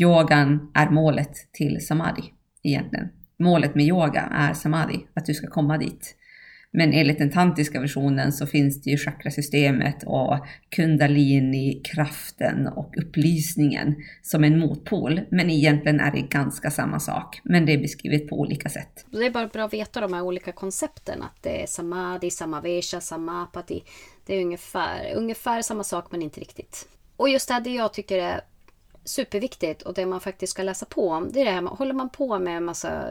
[0.00, 2.22] yogan är målet till samadhi
[2.62, 3.08] egentligen.
[3.38, 6.16] Målet med yoga är samadhi, att du ska komma dit.
[6.72, 10.46] Men enligt den tantiska versionen så finns det ju chakrasystemet och
[10.76, 15.20] kundalini, kraften och upplysningen som en motpol.
[15.30, 19.06] Men egentligen är det ganska samma sak, men det är beskrivet på olika sätt.
[19.10, 23.00] Det är bara bra att veta de här olika koncepten, att det är samadhi, samavesha,
[23.00, 23.82] samapati.
[24.26, 26.88] Det är ungefär, ungefär samma sak men inte riktigt.
[27.16, 28.40] Och just det här det jag tycker är
[29.04, 32.10] superviktigt och det man faktiskt ska läsa på om, det är det här, håller man
[32.10, 33.04] på med en massa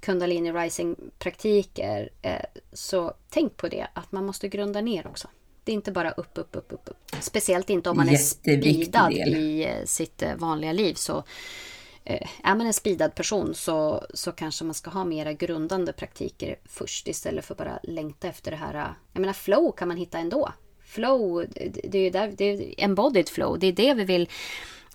[0.00, 5.28] kundalini rising praktiker eh, så tänk på det att man måste grunda ner också.
[5.64, 6.88] Det är inte bara upp, upp, upp, upp.
[6.88, 7.16] upp.
[7.20, 10.94] Speciellt inte om man är speedad i eh, sitt eh, vanliga liv.
[10.94, 11.24] Så
[12.44, 17.08] är man en speedad person så, så kanske man ska ha mera grundande praktiker först
[17.08, 18.94] istället för bara längta efter det här.
[19.12, 20.52] Jag menar flow kan man hitta ändå.
[20.80, 21.44] Flow,
[21.84, 23.58] det är ju där, det är embodied flow.
[23.58, 24.28] Det är det vi vill.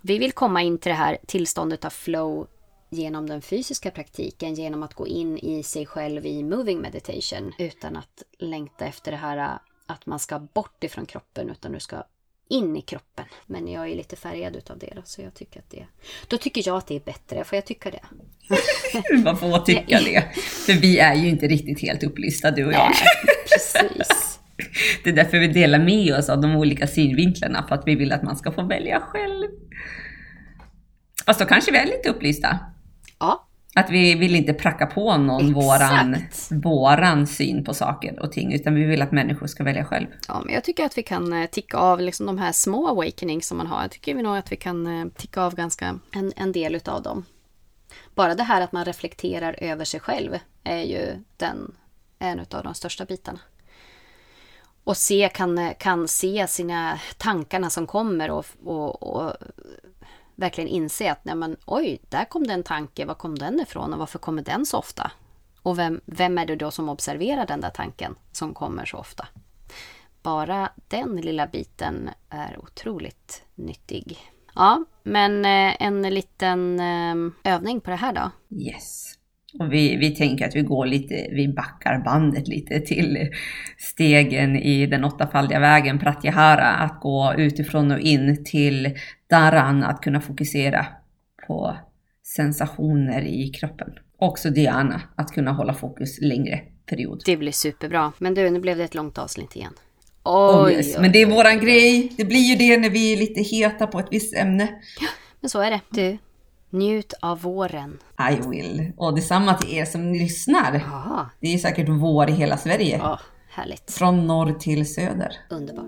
[0.02, 2.48] Vi vill komma in till det här tillståndet av flow
[2.94, 7.96] genom den fysiska praktiken, genom att gå in i sig själv i moving meditation utan
[7.96, 12.04] att längta efter det här att man ska bort ifrån kroppen utan du ska
[12.50, 13.26] in i kroppen.
[13.46, 15.86] Men jag är lite färgad utav det då, så jag tycker att det...
[16.28, 18.02] Då tycker jag att det är bättre, får jag tycka det?
[19.24, 20.24] Man får tycka det.
[20.66, 22.92] För vi är ju inte riktigt helt upplysta du och jag.
[22.92, 24.40] Nej, precis.
[25.04, 28.12] Det är därför vi delar med oss av de olika synvinklarna, för att vi vill
[28.12, 29.48] att man ska få välja själv.
[31.26, 32.60] Fast då kanske vi är lite upplysta.
[33.76, 36.18] Att vi vill inte pracka på någon våran,
[36.50, 40.08] våran syn på saker och ting, utan vi vill att människor ska välja själv.
[40.28, 43.48] Ja, men jag tycker att vi kan eh, ticka av liksom de här små awakenings
[43.48, 43.82] som man har.
[43.82, 47.26] Jag tycker nog att vi kan eh, ticka av ganska en, en del utav dem.
[48.16, 51.76] Bara det här att man reflekterar över sig själv är ju den,
[52.20, 53.40] en av de största bitarna.
[54.84, 59.34] Och se, kan, kan se sina tankarna som kommer och, och, och
[60.36, 63.94] verkligen inse att nej men, oj, där kom det en tanke, var kom den ifrån
[63.94, 65.12] och varför kommer den så ofta?
[65.62, 69.28] Och vem, vem är det då som observerar den där tanken som kommer så ofta?
[70.24, 74.18] Bara den lilla biten är otroligt nyttig.
[74.56, 78.32] Ja, men eh, en liten eh, övning på det här då.
[78.58, 79.18] Yes.
[79.60, 83.30] Och vi, vi tänker att vi går lite, vi backar bandet lite till
[83.78, 88.98] stegen i den åttafaldiga vägen, Pratyahara, att gå utifrån och in till
[89.34, 90.86] Daran, att kunna fokusera
[91.48, 91.78] på
[92.24, 93.88] sensationer i kroppen.
[94.20, 97.22] Också Diana, att kunna hålla fokus längre period.
[97.26, 98.12] Det blir superbra.
[98.18, 99.74] Men du, nu blev det ett långt avsnitt igen.
[100.24, 100.98] Oj, oh yes.
[101.00, 102.14] Men det är våran grej.
[102.18, 104.68] Det blir ju det när vi är lite heta på ett visst ämne.
[105.02, 105.08] Ja,
[105.40, 105.82] men så är det.
[105.90, 106.18] Du,
[106.70, 107.98] Njut av våren.
[108.32, 108.92] I will.
[108.98, 110.76] Och detsamma till er som lyssnar.
[110.76, 111.30] Aha.
[111.40, 112.98] Det är säkert vår i hela Sverige.
[112.98, 113.20] Ja,
[113.50, 113.92] härligt.
[113.92, 115.36] Från norr till söder.
[115.50, 115.86] Underbart.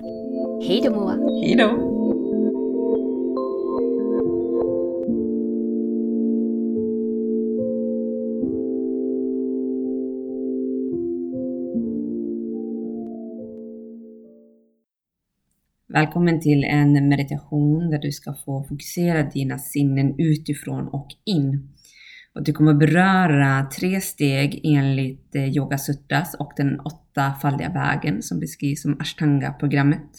[0.67, 1.13] Hej då Moa.
[1.43, 1.94] Hej då.
[15.95, 21.69] Välkommen till en meditation där du ska få fokusera dina sinnen utifrån och in.
[22.33, 28.39] Och du kommer beröra tre steg enligt eh, Yoga Sutras och den åttafaldiga vägen som
[28.39, 30.09] beskrivs som Ashtanga-programmet.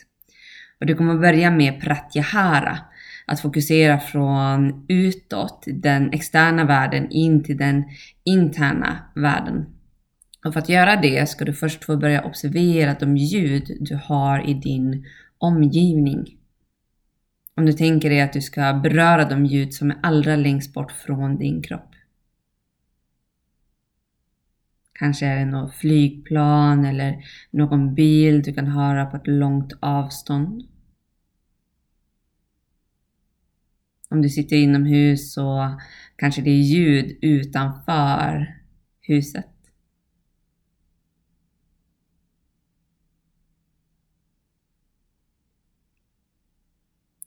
[0.81, 2.79] Och du kommer börja med Pratyahara,
[3.27, 7.85] att fokusera från utåt, den externa världen, in till den
[8.25, 9.67] interna världen.
[10.45, 14.51] Och för att göra det ska du först få börja observera de ljud du har
[14.51, 15.05] i din
[15.39, 16.39] omgivning.
[17.55, 20.93] Om du tänker dig att du ska beröra de ljud som är allra längst bort
[20.93, 21.95] från din kropp.
[24.93, 30.63] Kanske är det något flygplan eller någon bil du kan höra på ett långt avstånd.
[34.09, 35.79] Om du sitter inomhus så
[36.17, 38.61] kanske det är ljud utanför
[39.01, 39.56] huset.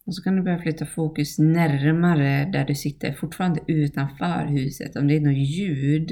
[0.09, 4.95] Och så kan du börja flytta fokus närmare där du sitter, fortfarande utanför huset.
[4.95, 6.11] Om det är något ljud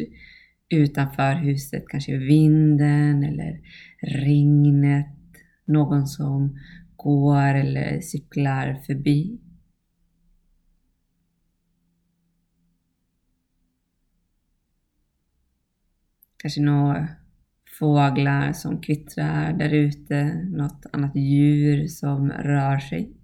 [0.69, 3.59] utanför huset, kanske vinden eller
[4.01, 5.07] regnet,
[5.65, 6.59] någon som
[6.95, 9.39] går eller cyklar förbi.
[16.37, 17.07] Kanske några
[17.79, 23.16] fåglar som kvittrar där ute, något annat djur som rör sig.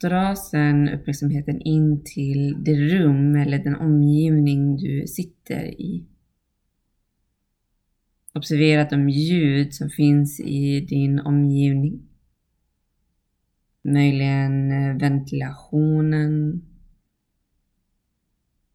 [0.00, 6.06] Dra sen uppmärksamheten in till det rum eller den omgivning du sitter i.
[8.34, 12.08] Observera de ljud som finns i din omgivning.
[13.82, 16.62] Möjligen eh, ventilationen.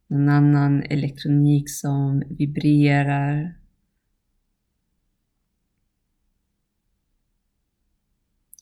[0.08, 3.59] Någon annan elektronik som vibrerar.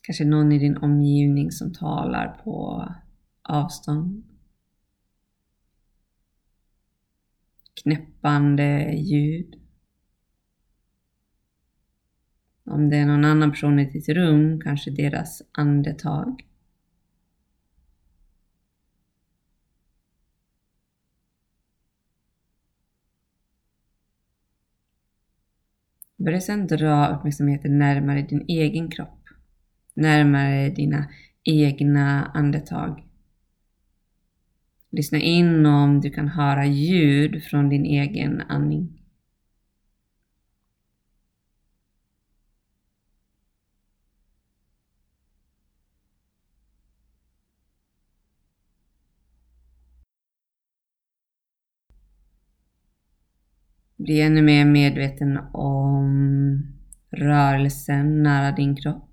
[0.08, 2.86] Kanske någon i din omgivning som talar på
[3.42, 4.24] avstånd.
[7.84, 9.56] Knäppande ljud.
[12.64, 16.48] Om det är någon annan person i ditt rum, kanske deras andetag.
[26.18, 29.27] Börja sedan dra uppmärksamheten närmare din egen kropp
[29.98, 31.06] närmare dina
[31.44, 33.04] egna andetag.
[34.90, 39.04] Lyssna in om du kan höra ljud från din egen andning.
[53.96, 56.62] Bli ännu mer medveten om
[57.12, 59.07] rörelsen nära din kropp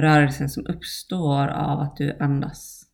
[0.00, 2.86] rörelsen som uppstår av att du andas.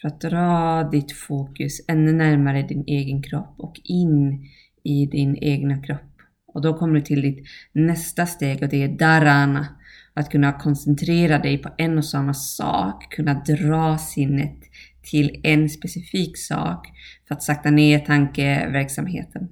[0.00, 4.48] För att dra ditt fokus ännu närmare din egen kropp och in
[4.82, 6.00] i din egna kropp.
[6.46, 9.66] Och då kommer du till ditt nästa steg och det är dharana.
[10.14, 14.67] Att kunna koncentrera dig på en och samma sak, kunna dra sinnet
[15.10, 16.88] till en specifik sak
[17.28, 19.48] för att sakta ner tankeverksamheten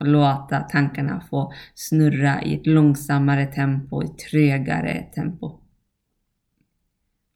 [0.00, 5.60] och låta tankarna få snurra i ett långsammare tempo, i ett trögare tempo.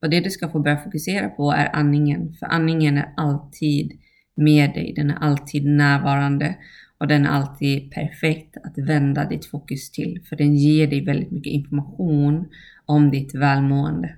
[0.02, 3.92] Och det du ska få börja fokusera på är andningen, för andningen är alltid
[4.34, 6.56] med dig, den är alltid närvarande
[6.98, 11.30] och den är alltid perfekt att vända ditt fokus till, för den ger dig väldigt
[11.30, 12.48] mycket information
[12.86, 14.16] om ditt välmående.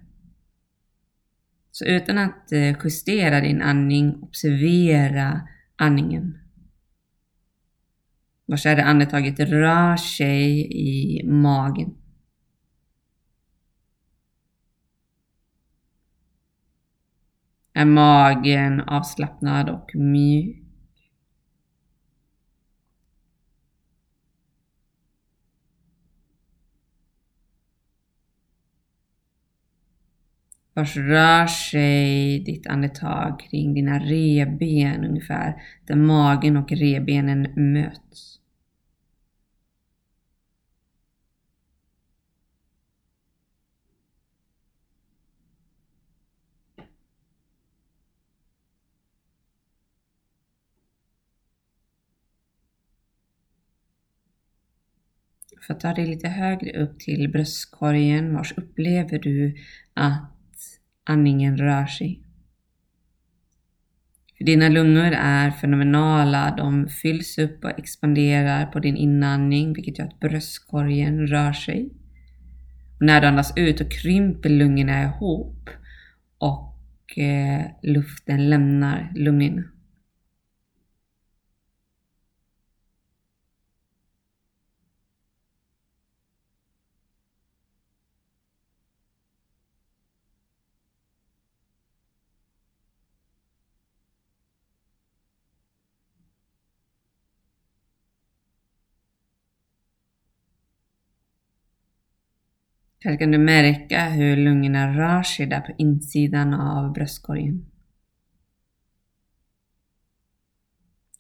[1.77, 6.39] Så utan att eh, justera din andning, observera andningen.
[8.47, 11.95] Vars är det andetaget rör sig i magen.
[17.72, 20.66] Är magen avslappnad och mjuk?
[30.77, 38.41] Vars rör sig ditt andetag kring dina reben ungefär, där magen och rebenen möts.
[55.61, 59.57] För att ta dig lite högre upp till bröstkorgen, vars upplever du
[59.95, 60.36] att
[61.07, 62.23] andningen rör sig.
[64.39, 66.55] För dina lungor är fenomenala.
[66.57, 71.91] De fylls upp och expanderar på din inandning, vilket gör att bröstkorgen rör sig.
[72.97, 75.71] Och när du andas ut så krymper lungorna ihop
[76.39, 79.63] och eh, luften lämnar lungorna.
[103.07, 107.67] Här kan du märka hur lungorna rör sig där på insidan av bröstkorgen.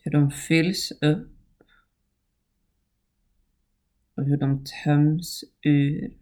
[0.02, 1.62] Hur de fylls upp
[4.14, 6.12] och hur de töms ur.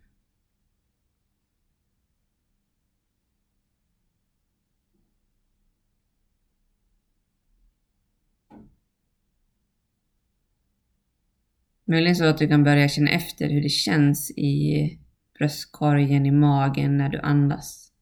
[11.84, 14.98] Möjligen så att du kan börja känna efter hur det känns i
[15.44, 17.92] bröstkorgen i magen när du andas.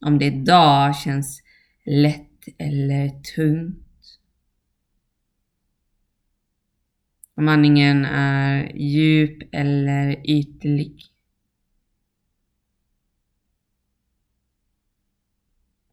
[0.00, 1.42] Om det idag känns
[1.84, 4.18] lätt eller tungt.
[7.34, 11.02] Om andningen är djup eller ytlig.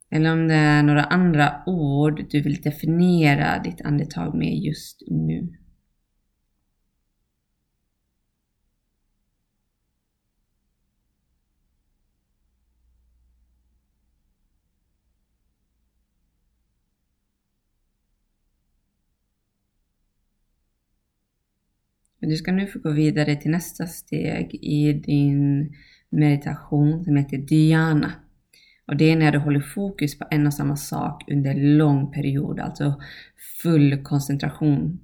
[0.10, 5.65] Eller om det är några andra ord du vill definiera ditt andetag med just nu.
[22.26, 25.74] Du ska nu få gå vidare till nästa steg i din
[26.10, 28.12] meditation som heter Dhyana.
[28.88, 32.60] Och det är när du håller fokus på en och samma sak under lång period,
[32.60, 33.02] alltså
[33.62, 35.00] full koncentration.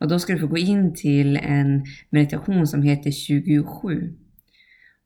[0.00, 4.14] Och då ska du få gå in till en meditation som heter 27.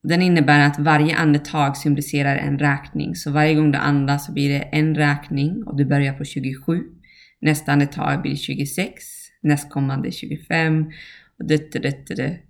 [0.03, 3.14] Den innebär att varje andetag symboliserar en räkning.
[3.14, 6.82] Så varje gång du andas så blir det en räkning och du börjar på 27.
[7.41, 9.05] Nästa andetag blir 26,
[9.43, 10.91] nästkommande 25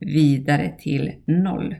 [0.00, 1.76] vidare till noll.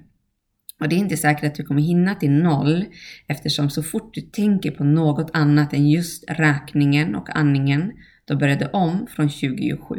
[0.81, 2.85] Och det är inte säkert att du kommer hinna till noll
[3.27, 7.93] eftersom så fort du tänker på något annat än just räkningen och andningen,
[8.25, 9.95] då börjar det om från 27.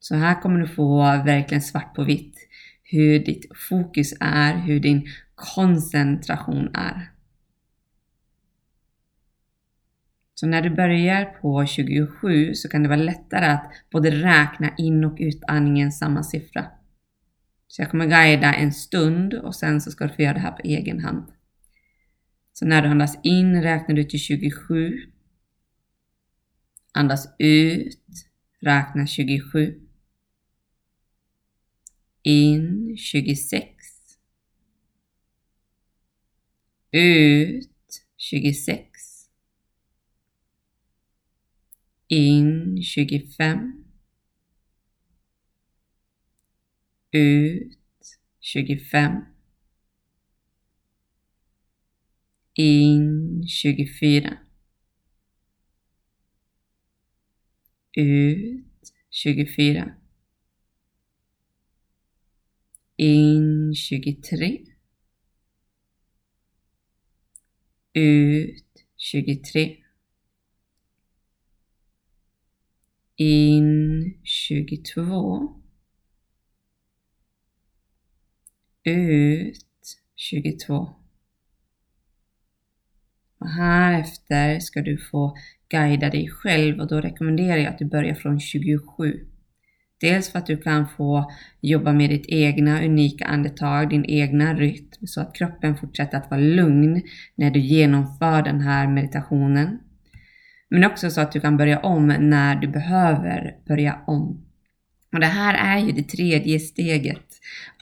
[0.00, 2.48] Så här kommer du få verkligen svart på vitt
[2.82, 7.10] hur ditt fokus är, hur din koncentration är.
[10.38, 15.04] Så när du börjar på 27 så kan det vara lättare att både räkna in
[15.04, 16.66] och utandningen samma siffra.
[17.68, 20.52] Så jag kommer guida en stund och sen så ska du få göra det här
[20.52, 21.32] på egen hand.
[22.52, 24.92] Så när du andas in räknar du till 27.
[26.92, 28.28] Andas ut,
[28.60, 29.80] räkna 27.
[32.22, 33.66] In 26.
[36.90, 37.70] Ut
[38.16, 38.95] 26.
[42.08, 43.84] In 25.
[47.12, 47.76] Ut
[48.40, 49.26] 25.
[52.54, 54.40] In 24.
[57.96, 58.64] Ut
[59.10, 59.96] 24.
[62.98, 64.64] In 23.
[67.94, 68.64] Ut
[68.96, 69.85] 23.
[73.18, 75.62] In 22.
[78.84, 79.56] Ut
[80.16, 80.88] 22.
[83.38, 85.36] Och här efter ska du få
[85.68, 89.26] guida dig själv och då rekommenderar jag att du börjar från 27.
[90.00, 95.06] Dels för att du kan få jobba med ditt egna unika andetag, din egna rytm
[95.06, 97.02] så att kroppen fortsätter att vara lugn
[97.34, 99.78] när du genomför den här meditationen.
[100.70, 104.46] Men också så att du kan börja om när du behöver börja om.
[105.12, 107.26] Och det här är ju det tredje steget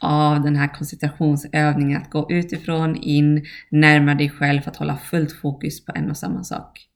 [0.01, 5.31] av den här koncentrationsövningen, att gå utifrån in, närma dig själv för att hålla fullt
[5.31, 6.87] fokus på en och samma sak.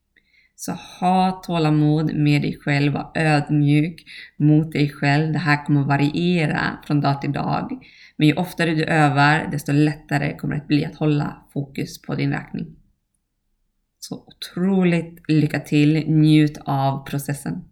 [0.56, 4.04] Så ha tålamod med dig själv, var ödmjuk
[4.38, 5.34] mot dig själv.
[5.34, 7.70] Det här kommer variera från dag till dag.
[8.18, 12.16] Men ju oftare du övar, desto lättare kommer det att bli att hålla fokus på
[12.16, 12.79] din räkning.
[14.10, 17.69] Så otroligt lycka till, njut av processen.